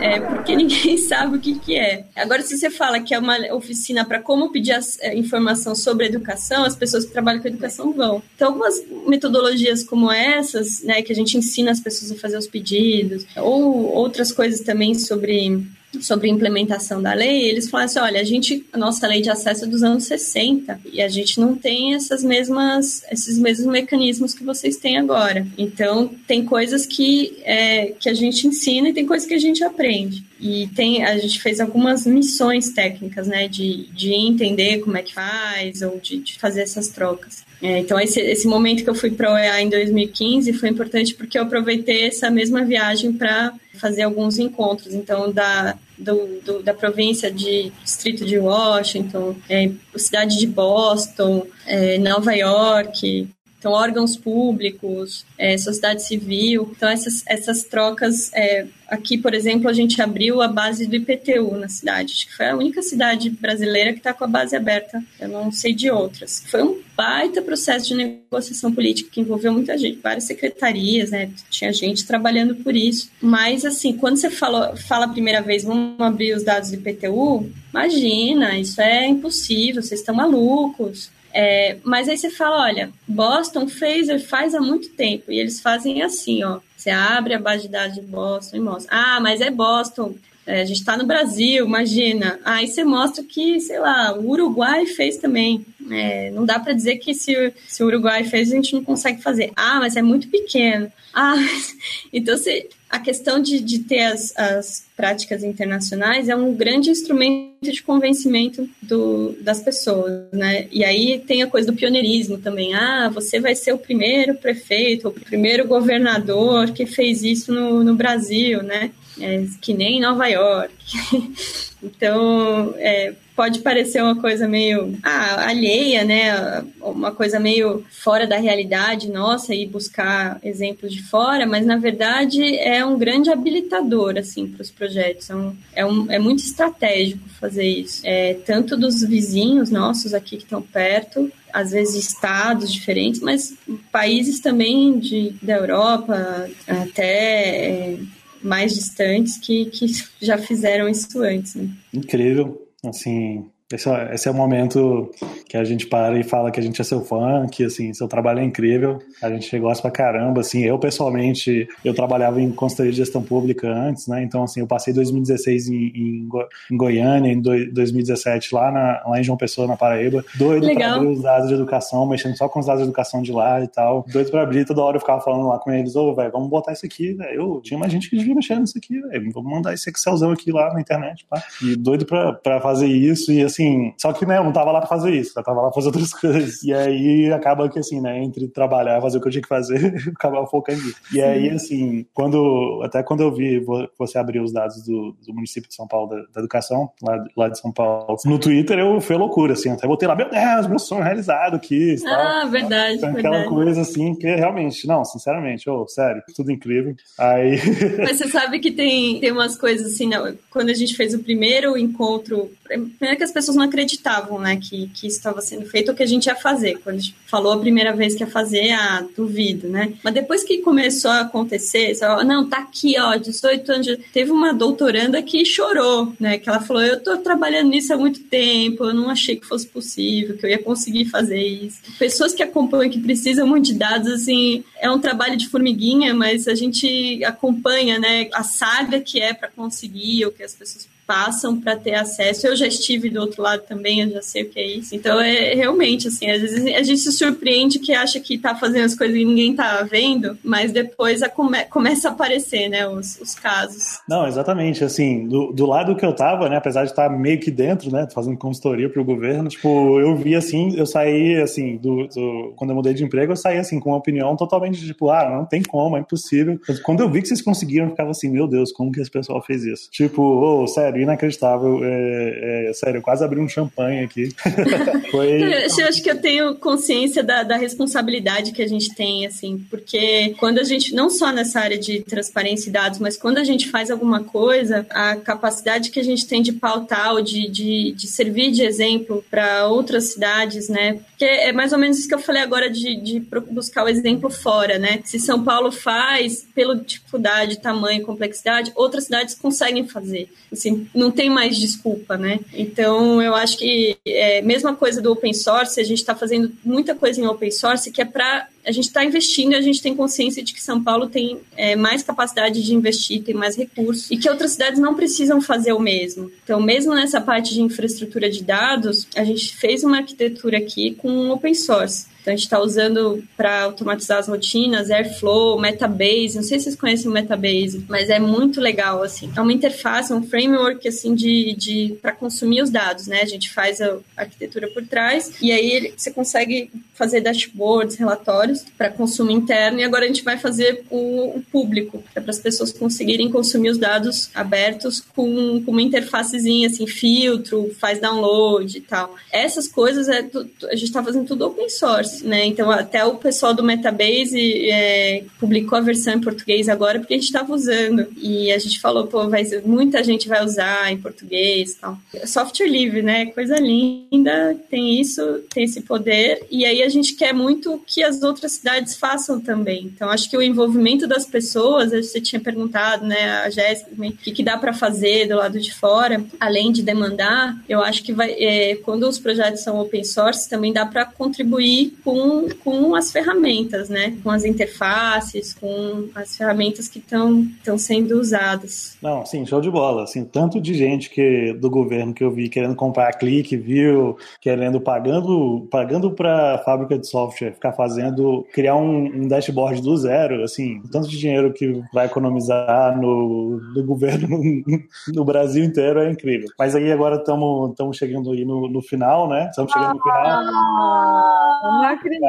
[0.00, 2.04] É, porque ninguém sabe o que, que é.
[2.14, 6.06] Agora, se você fala que é uma oficina para como pedir as, é, informação sobre
[6.06, 8.22] educação, as pessoas que trabalham com educação vão.
[8.34, 12.46] Então, algumas metodologias como essas, né, que a gente ensina as pessoas a fazer os
[12.46, 15.66] pedidos, ou outras coisas também sobre
[16.02, 19.64] sobre implementação da lei, eles falam assim, olha, a gente, a nossa lei de acesso
[19.64, 24.44] é dos anos 60 e a gente não tem essas mesmas, esses mesmos mecanismos que
[24.44, 25.46] vocês têm agora.
[25.56, 29.62] Então, tem coisas que, é, que a gente ensina e tem coisas que a gente
[29.64, 30.24] aprende.
[30.40, 35.14] E tem, a gente fez algumas missões técnicas, né, de, de entender como é que
[35.14, 37.44] faz ou de, de fazer essas trocas.
[37.62, 41.14] É, então, esse, esse momento que eu fui para o OEA em 2015 foi importante
[41.14, 44.94] porque eu aproveitei essa mesma viagem para fazer alguns encontros.
[44.94, 51.98] Então, da, do, do, da província de distrito de Washington, é, cidade de Boston, é,
[51.98, 53.28] Nova York,
[53.66, 56.70] então órgãos públicos, é, sociedade civil.
[56.76, 61.56] Então essas, essas trocas, é, aqui por exemplo a gente abriu a base do IPTU
[61.56, 65.02] na cidade, acho que foi a única cidade brasileira que está com a base aberta,
[65.18, 66.44] eu não sei de outras.
[66.46, 71.30] Foi um baita processo de negociação política que envolveu muita gente, várias secretarias, né?
[71.50, 73.10] Tinha gente trabalhando por isso.
[73.20, 77.50] Mas, assim, quando você fala, fala a primeira vez, vamos abrir os dados do IPTU,
[77.70, 81.10] imagina, isso é impossível, vocês estão malucos.
[81.38, 86.00] É, mas aí você fala, olha, Boston fez, faz há muito tempo, e eles fazem
[86.00, 86.60] assim, ó.
[86.74, 88.88] Você abre a base de dados de Boston e mostra.
[88.90, 90.14] Ah, mas é Boston.
[90.46, 92.38] É, a gente está no Brasil, imagina.
[92.42, 95.66] Aí você mostra que, sei lá, o Uruguai fez também.
[95.90, 99.20] É, não dá para dizer que se, se o Uruguai fez, a gente não consegue
[99.20, 99.52] fazer.
[99.56, 100.90] Ah, mas é muito pequeno.
[101.12, 101.34] Ah,
[102.12, 107.56] então você a questão de, de ter as, as práticas internacionais é um grande instrumento
[107.60, 110.68] de convencimento do, das pessoas, né?
[110.70, 112.74] E aí tem a coisa do pioneirismo também.
[112.74, 117.94] Ah, você vai ser o primeiro prefeito, o primeiro governador que fez isso no, no
[117.94, 118.92] Brasil, né?
[119.20, 120.74] É, que nem Nova York.
[121.82, 126.64] então, é, pode parecer uma coisa meio ah, alheia, né?
[126.80, 132.42] Uma coisa meio fora da realidade nossa e buscar exemplos de fora, mas na verdade
[132.56, 135.28] é um grande habilitador assim para os projetos.
[135.28, 138.00] É, um, é, um, é muito estratégico fazer isso.
[138.04, 143.54] É, tanto dos vizinhos nossos aqui que estão perto, às vezes estados diferentes, mas
[143.92, 147.98] países também de, da Europa, até é,
[148.42, 149.86] mais distantes que, que
[150.20, 151.54] já fizeram isso antes.
[151.54, 151.68] Né?
[151.92, 152.62] Incrível.
[152.84, 155.10] Assim, esse, é, esse é o momento
[155.48, 158.06] que a gente para e fala que a gente é seu fã, que assim, seu
[158.06, 162.92] trabalho é incrível, a gente gosta pra caramba, assim, eu pessoalmente, eu trabalhava em consultoria
[162.92, 166.28] de gestão pública antes, né, então assim, eu passei 2016 em, em,
[166.70, 170.90] em Goiânia, em 2017 lá, na, lá em João Pessoa, na Paraíba, doido Legal.
[170.90, 173.60] pra abrir os dados de educação, mexendo só com os dados de educação de lá
[173.60, 176.14] e tal, doido pra abrir, toda hora eu ficava falando lá com eles, ô, oh,
[176.14, 179.00] velho, vamos botar isso aqui, velho, eu tinha mais gente que devia mexer nisso aqui,
[179.00, 181.42] velho, vamos mandar esse Excelzão aqui lá na internet, tá?
[181.60, 183.55] E doido pra, pra fazer isso, e assim,
[183.96, 185.88] só que, né, eu não tava lá pra fazer isso, eu tava lá pra fazer
[185.88, 186.62] outras coisas.
[186.62, 189.94] E aí acaba que, assim, né, entre trabalhar, fazer o que eu tinha que fazer,
[189.94, 190.96] eu acabava focando nisso.
[191.12, 193.64] E aí, assim, quando, até quando eu vi
[193.98, 197.48] você abrir os dados do, do município de São Paulo, da, da educação, lá, lá,
[197.48, 200.78] de São Paulo, no Twitter, eu foi loucura, assim, até botei lá, meu Deus, meu
[200.78, 201.96] sonho realizado aqui.
[202.06, 202.50] Ah, tal.
[202.50, 203.54] verdade, então, Aquela verdade.
[203.54, 206.94] coisa, assim, que realmente, não, sinceramente, oh, sério, tudo incrível.
[207.18, 207.58] Aí...
[207.98, 211.18] Mas você sabe que tem, tem umas coisas, assim, não, quando a gente fez o
[211.18, 215.90] primeiro encontro, primeiro que as pessoas não acreditavam, né, que, que isso estava sendo feito
[215.90, 216.78] ou que a gente ia fazer.
[216.78, 219.94] Quando a gente falou a primeira vez que ia fazer, ah, duvido, né?
[220.02, 223.86] Mas depois que começou a acontecer, não, tá aqui, ó, 18 anos.
[224.12, 226.38] Teve uma doutoranda que chorou, né?
[226.38, 229.66] Que ela falou, eu tô trabalhando nisso há muito tempo, eu não achei que fosse
[229.66, 231.80] possível, que eu ia conseguir fazer isso.
[231.98, 236.48] Pessoas que acompanham, que precisam muito de dados, assim, é um trabalho de formiguinha, mas
[236.48, 241.60] a gente acompanha, né, a saga que é para conseguir, o que as pessoas passam
[241.60, 242.46] para ter acesso.
[242.46, 244.94] Eu já estive do outro lado também, eu já sei o que é isso.
[244.94, 248.84] Então, é realmente assim, às vezes a gente se surpreende que acha que está fazendo
[248.84, 253.20] as coisas e ninguém está vendo, mas depois a come, começa a aparecer, né, os,
[253.20, 254.00] os casos.
[254.08, 257.50] Não, exatamente, assim, do, do lado que eu tava, né, apesar de estar meio que
[257.50, 262.06] dentro, né, fazendo consultoria para o governo, tipo, eu vi assim, eu saí assim, do,
[262.08, 265.28] do, quando eu mudei de emprego, eu saí assim com uma opinião totalmente tipo, ah,
[265.30, 266.58] não tem como, é impossível.
[266.82, 269.42] Quando eu vi que vocês conseguiram, eu ficava assim, meu Deus, como que esse pessoal
[269.42, 269.90] fez isso?
[269.90, 271.80] Tipo, oh, sério, inacreditável.
[271.82, 274.34] É, é, sério, eu quase abri um champanhe aqui.
[275.10, 275.42] Foi...
[275.42, 280.34] Eu acho que eu tenho consciência da, da, responsabilidade que a gente tem, assim, porque
[280.38, 283.68] quando a gente, não só nessa área de transparência e dados, mas quando a gente
[283.68, 288.06] faz alguma coisa, a capacidade que a gente tem de pautar ou de, de, de
[288.06, 290.98] servir de exemplo para outras cidades, né?
[291.16, 294.28] Porque é mais ou menos isso que eu falei agora de, de buscar o exemplo
[294.28, 295.00] fora, né?
[295.02, 300.28] Se São Paulo faz, pela dificuldade, tamanho, complexidade, outras cidades conseguem fazer.
[300.52, 302.40] Assim, não tem mais desculpa, né?
[302.52, 306.94] Então, eu acho que é mesma coisa do open source, a gente está fazendo muita
[306.94, 309.94] coisa em open source que é para a gente está investindo e a gente tem
[309.94, 314.16] consciência de que São Paulo tem é, mais capacidade de investir, tem mais recursos e
[314.16, 316.30] que outras cidades não precisam fazer o mesmo.
[316.42, 321.30] Então, mesmo nessa parte de infraestrutura de dados, a gente fez uma arquitetura aqui com
[321.30, 322.06] open source.
[322.26, 326.34] Então, a gente está usando para automatizar as rotinas, Airflow, Metabase.
[326.34, 329.30] Não sei se vocês conhecem o Metabase, mas é muito legal, assim.
[329.36, 333.20] É uma interface, um framework, assim, de, de para consumir os dados, né?
[333.22, 338.90] A gente faz a arquitetura por trás e aí você consegue fazer dashboards, relatórios para
[338.90, 343.30] consumo interno e agora a gente vai fazer o, o público, para as pessoas conseguirem
[343.30, 349.14] consumir os dados abertos com, com uma interfacezinha, assim, filtro, faz download e tal.
[349.32, 350.28] Essas coisas, é,
[350.64, 352.44] a gente está fazendo tudo open source né?
[352.46, 357.16] Então, até o pessoal do Metabase é, publicou a versão em português agora porque a
[357.16, 358.06] gente estava usando.
[358.16, 361.98] E a gente falou, pô, vai, muita gente vai usar em português e tal.
[362.24, 363.26] Software livre, né?
[363.26, 365.22] Coisa linda, tem isso,
[365.52, 366.46] tem esse poder.
[366.50, 369.84] E aí a gente quer muito que as outras cidades façam também.
[369.84, 374.32] Então, acho que o envolvimento das pessoas, você tinha perguntado, né, a Jéssica, o que,
[374.32, 378.32] que dá para fazer do lado de fora, além de demandar, eu acho que vai,
[378.32, 383.88] é, quando os projetos são open source, também dá para contribuir com, com as ferramentas,
[383.88, 384.16] né?
[384.22, 387.46] Com as interfaces, com as ferramentas que estão
[387.78, 388.96] sendo usadas.
[389.02, 390.04] Não, sim, show de bola.
[390.04, 394.80] Assim, tanto de gente que do governo que eu vi querendo comprar clique, viu, querendo
[394.80, 400.82] pagando pagando para fábrica de software ficar fazendo, criar um, um dashboard do zero, assim,
[400.92, 404.28] tanto de dinheiro que vai economizar no, no governo
[405.14, 406.48] no Brasil inteiro é incrível.
[406.58, 409.48] Mas aí agora estamos chegando aí no, no final, né?
[409.50, 410.26] Estamos chegando no final.
[410.26, 412.20] Ah, não acredito!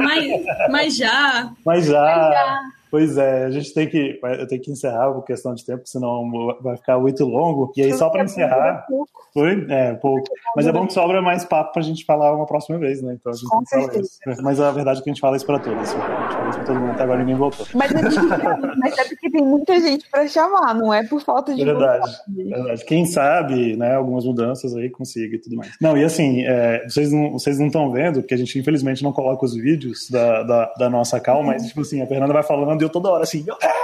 [0.00, 1.50] mas, mas já.
[1.64, 2.02] Mas já.
[2.02, 2.60] Mas já.
[2.90, 4.18] Pois é, a gente tem que.
[4.22, 7.72] Eu tenho que encerrar por questão de tempo, senão vai ficar muito longo.
[7.76, 8.86] E aí, só para encerrar.
[9.32, 9.66] Foi?
[9.68, 10.26] É, pouco.
[10.54, 13.16] Mas é bom que sobra mais papo pra gente falar uma próxima vez, né?
[13.20, 14.08] Então a gente Com certeza.
[14.26, 14.42] Isso.
[14.42, 15.80] Mas a verdade é que a gente fala isso pra todos.
[15.82, 17.66] Assim, a gente fala isso pra todo mundo, até agora ninguém voltou.
[17.74, 22.10] Mas, mas é porque tem muita gente pra chamar, não é por falta de Verdade.
[22.28, 22.84] verdade.
[22.84, 25.72] Quem sabe, né, algumas mudanças aí consiga e tudo mais.
[25.80, 29.12] Não, e assim, é, vocês não vocês não estão vendo, porque a gente infelizmente não
[29.12, 32.75] coloca os vídeos da, da, da nossa calma, mas tipo assim, a Fernanda vai falando
[32.82, 33.76] e eu toda hora assim, meu Deus!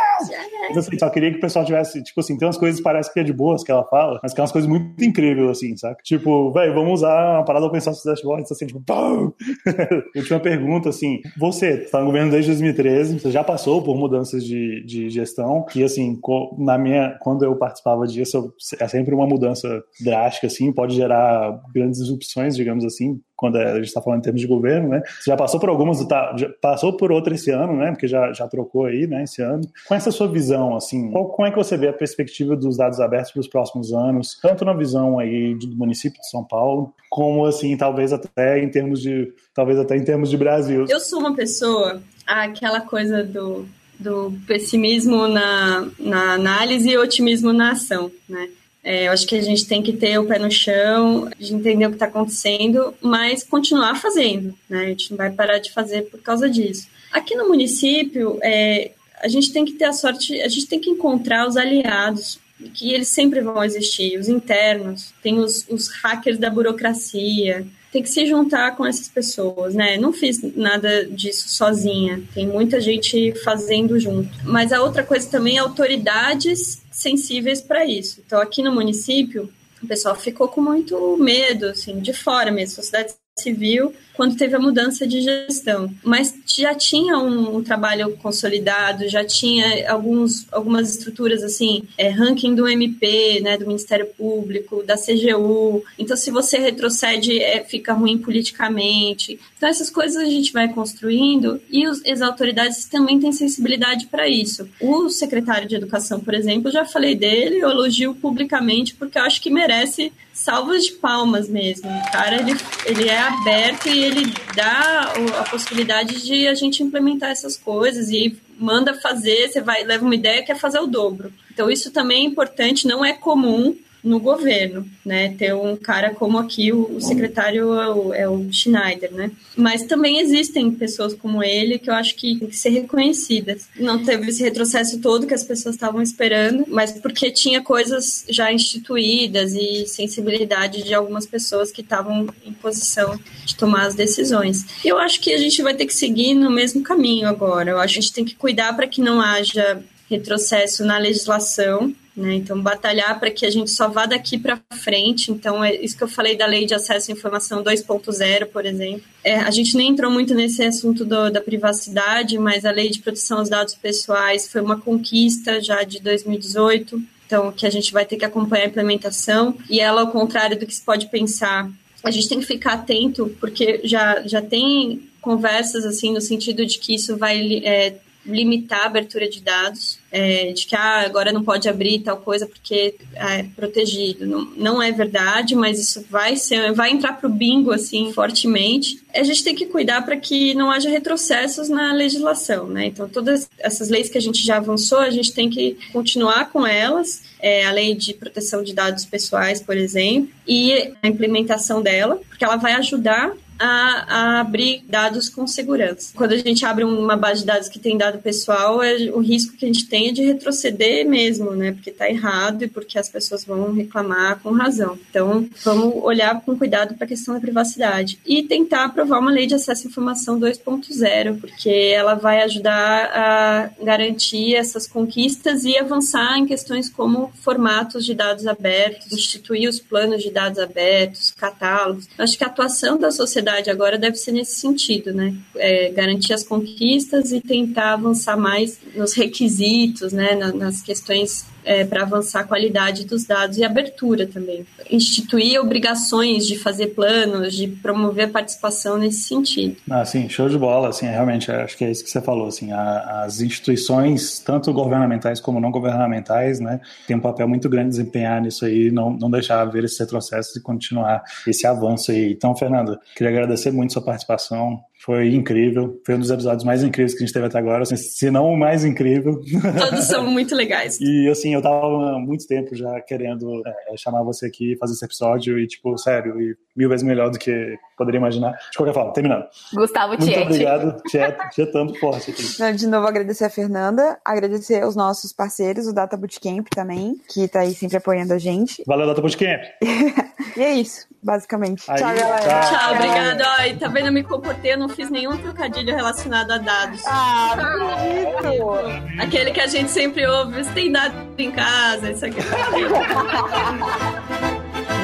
[0.68, 3.12] Mas assim, só queria que o pessoal tivesse, tipo assim, tem umas coisas que parece
[3.12, 5.76] que é de boas que ela fala, mas que é umas coisas muito incríveis, assim,
[5.76, 6.00] saca?
[6.02, 9.34] Tipo, velho, vamos usar uma parada open source dashboards, assim, tipo, pau!
[10.16, 14.84] Última pergunta, assim, você tá no governo desde 2013, você já passou por mudanças de,
[14.86, 16.18] de gestão, e assim,
[16.58, 22.00] na minha, quando eu participava disso, é sempre uma mudança drástica, assim, pode gerar grandes
[22.00, 25.02] disrupções, digamos assim, quando a gente está falando em termos de governo, né?
[25.04, 27.90] Você já passou por algumas, tá, passou por outra esse ano, né?
[27.90, 29.24] Porque já, já trocou aí, né?
[29.24, 29.62] Esse ano.
[29.88, 33.00] Com essa sua visão, assim, qual, como é que você vê a perspectiva dos dados
[33.00, 37.44] abertos para os próximos anos, tanto na visão aí do município de São Paulo, como
[37.44, 40.86] assim, talvez até em termos de, talvez até em termos de Brasil?
[40.88, 43.66] Eu sou uma pessoa, aquela coisa do
[43.98, 48.48] do pessimismo na, na análise e otimismo na ação, né?
[48.84, 51.86] É, eu acho que a gente tem que ter o pé no chão, de entender
[51.86, 54.86] o que está acontecendo, mas continuar fazendo, né?
[54.86, 56.88] A gente não vai parar de fazer por causa disso.
[57.12, 60.90] Aqui no município, é, a gente tem que ter a sorte, a gente tem que
[60.90, 62.40] encontrar os aliados,
[62.74, 68.08] que eles sempre vão existir, os internos, tem os, os hackers da burocracia, tem que
[68.08, 69.98] se juntar com essas pessoas, né?
[69.98, 74.30] Não fiz nada disso sozinha, tem muita gente fazendo junto.
[74.44, 78.22] Mas a outra coisa também é autoridades sensíveis para isso.
[78.26, 83.12] Então, aqui no município, o pessoal ficou com muito medo, assim, de fora mesmo, sociedade
[83.38, 85.92] civil quando teve a mudança de gestão.
[86.02, 92.54] Mas já tinha um, um trabalho consolidado, já tinha alguns, algumas estruturas assim, é, ranking
[92.54, 95.82] do MP, né, do Ministério Público, da CGU.
[95.98, 99.38] Então, se você retrocede, é, fica ruim politicamente.
[99.56, 104.28] Então, essas coisas a gente vai construindo e os, as autoridades também têm sensibilidade para
[104.28, 104.68] isso.
[104.80, 109.40] O secretário de Educação, por exemplo, já falei dele, eu elogio publicamente porque eu acho
[109.40, 111.88] que merece salvas de palmas mesmo.
[111.88, 112.56] O cara, ele,
[112.86, 118.36] ele é aberto e ele dá a possibilidade de a gente implementar essas coisas e
[118.58, 121.32] manda fazer, você vai, leva uma ideia quer fazer o dobro.
[121.52, 125.34] Então isso também é importante, não é comum no governo, né?
[125.38, 129.30] Ter um cara como aqui, o, secretário é o, é o, Schneider, né?
[129.56, 133.68] Mas também existem pessoas como ele que eu acho que tem que ser reconhecidas.
[133.78, 138.52] Não teve esse retrocesso todo que as pessoas estavam esperando, mas porque tinha coisas já
[138.52, 144.66] instituídas e sensibilidade de algumas pessoas que estavam em posição de tomar as decisões.
[144.84, 147.70] E eu acho que a gente vai ter que seguir no mesmo caminho agora.
[147.70, 149.80] Eu acho que a gente tem que cuidar para que não haja
[150.10, 152.34] retrocesso na legislação, né?
[152.34, 155.30] Então, batalhar para que a gente só vá daqui para frente.
[155.30, 159.02] Então, é isso que eu falei da Lei de Acesso à Informação 2.0, por exemplo.
[159.24, 163.00] É, a gente nem entrou muito nesse assunto do, da privacidade, mas a Lei de
[163.00, 167.02] Proteção aos Dados Pessoais foi uma conquista já de 2018.
[167.26, 169.56] Então, que a gente vai ter que acompanhar a implementação.
[169.70, 171.70] E ela, ao contrário do que se pode pensar,
[172.04, 176.78] a gente tem que ficar atento, porque já, já tem conversas assim no sentido de
[176.78, 177.94] que isso vai é,
[178.24, 182.46] limitar a abertura de dados, é, de que ah, agora não pode abrir tal coisa
[182.46, 184.26] porque é protegido.
[184.26, 189.02] Não, não é verdade, mas isso vai ser, vai entrar para o bingo assim fortemente.
[189.14, 192.86] A gente tem que cuidar para que não haja retrocessos na legislação, né?
[192.86, 196.66] Então todas essas leis que a gente já avançou, a gente tem que continuar com
[196.66, 197.22] elas.
[197.40, 202.44] É, a lei de proteção de dados pessoais, por exemplo, e a implementação dela, porque
[202.44, 206.12] ela vai ajudar a, a, abrir dados com segurança.
[206.16, 209.56] Quando a gente abre uma base de dados que tem dado pessoal, é, o risco
[209.56, 211.70] que a gente tem é de retroceder mesmo, né?
[211.70, 214.98] Porque está errado e porque as pessoas vão reclamar com razão.
[215.08, 219.46] Então, vamos olhar com cuidado para a questão da privacidade e tentar aprovar uma lei
[219.46, 226.36] de acesso à informação 2.0, porque ela vai ajudar a garantir essas conquistas e avançar
[226.36, 232.08] em questões como formatos de dados abertos, instituir os planos de dados abertos, catálogos.
[232.18, 235.34] Acho que a atuação da sociedade agora deve ser nesse sentido, né?
[235.56, 240.34] É, garantir as conquistas e tentar avançar mais nos requisitos, né?
[240.34, 244.66] nas questões é, para avançar a qualidade dos dados e abertura também.
[244.90, 249.76] Instituir obrigações de fazer planos, de promover a participação nesse sentido.
[249.90, 252.72] Ah, sim, show de bola, assim, realmente, acho que é isso que você falou, assim,
[252.72, 258.40] a, as instituições, tanto governamentais como não governamentais, né, tem um papel muito grande desempenhar
[258.40, 262.32] nisso aí, não, não deixar haver esse retrocesso e continuar esse avanço aí.
[262.32, 266.00] Então, Fernando, queria agradecer muito sua participação, foi incrível.
[266.06, 268.52] Foi um dos episódios mais incríveis que a gente teve até agora, assim, se não
[268.52, 269.40] o mais incrível.
[269.78, 271.00] Todos são muito legais.
[271.00, 275.04] e, assim, eu tava há muito tempo já querendo é, chamar você aqui, fazer esse
[275.04, 278.52] episódio e, tipo, sério, e mil vezes melhor do que poderia imaginar.
[278.70, 279.44] De qualquer forma, terminando.
[279.72, 282.72] Gustavo Muito obrigado, Tiet, tietando forte aqui.
[282.74, 287.60] De novo, agradecer a Fernanda, agradecer aos nossos parceiros, o Data Bootcamp também, que tá
[287.60, 288.82] aí sempre apoiando a gente.
[288.86, 289.60] Valeu, Data Bootcamp.
[290.56, 291.90] E é isso, basicamente.
[291.90, 292.42] Aí, tchau, galera.
[292.42, 292.78] tchau.
[292.78, 293.44] Tchau, obrigada.
[293.58, 294.06] Ai, tá vendo?
[294.06, 297.02] Eu me comportei, eu não fiz nenhum trocadilho relacionado a dados.
[297.06, 299.20] Ah, não acredito!
[299.20, 302.40] Aquele que a gente sempre ouve, você tem dados em casa, isso aqui.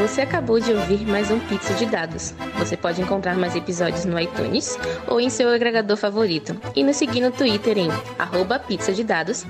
[0.00, 2.34] Você acabou de ouvir mais um Pizza de Dados.
[2.58, 6.56] Você pode encontrar mais episódios no iTunes ou em seu agregador favorito.
[6.74, 8.58] E nos seguir no Twitter em arroba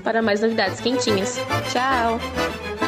[0.03, 1.37] para mais novidades quentinhas.
[1.71, 2.78] Tchau!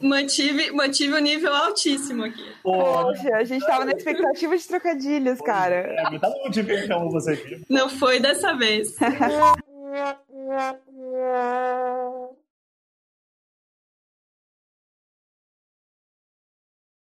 [0.00, 2.44] Mantive, mantive o nível altíssimo aqui.
[2.62, 5.76] Poxa, a gente tava na expectativa de trocadilhos, cara.
[5.76, 7.62] é, tá bom de ver então você aqui.
[7.68, 8.96] Não foi dessa vez.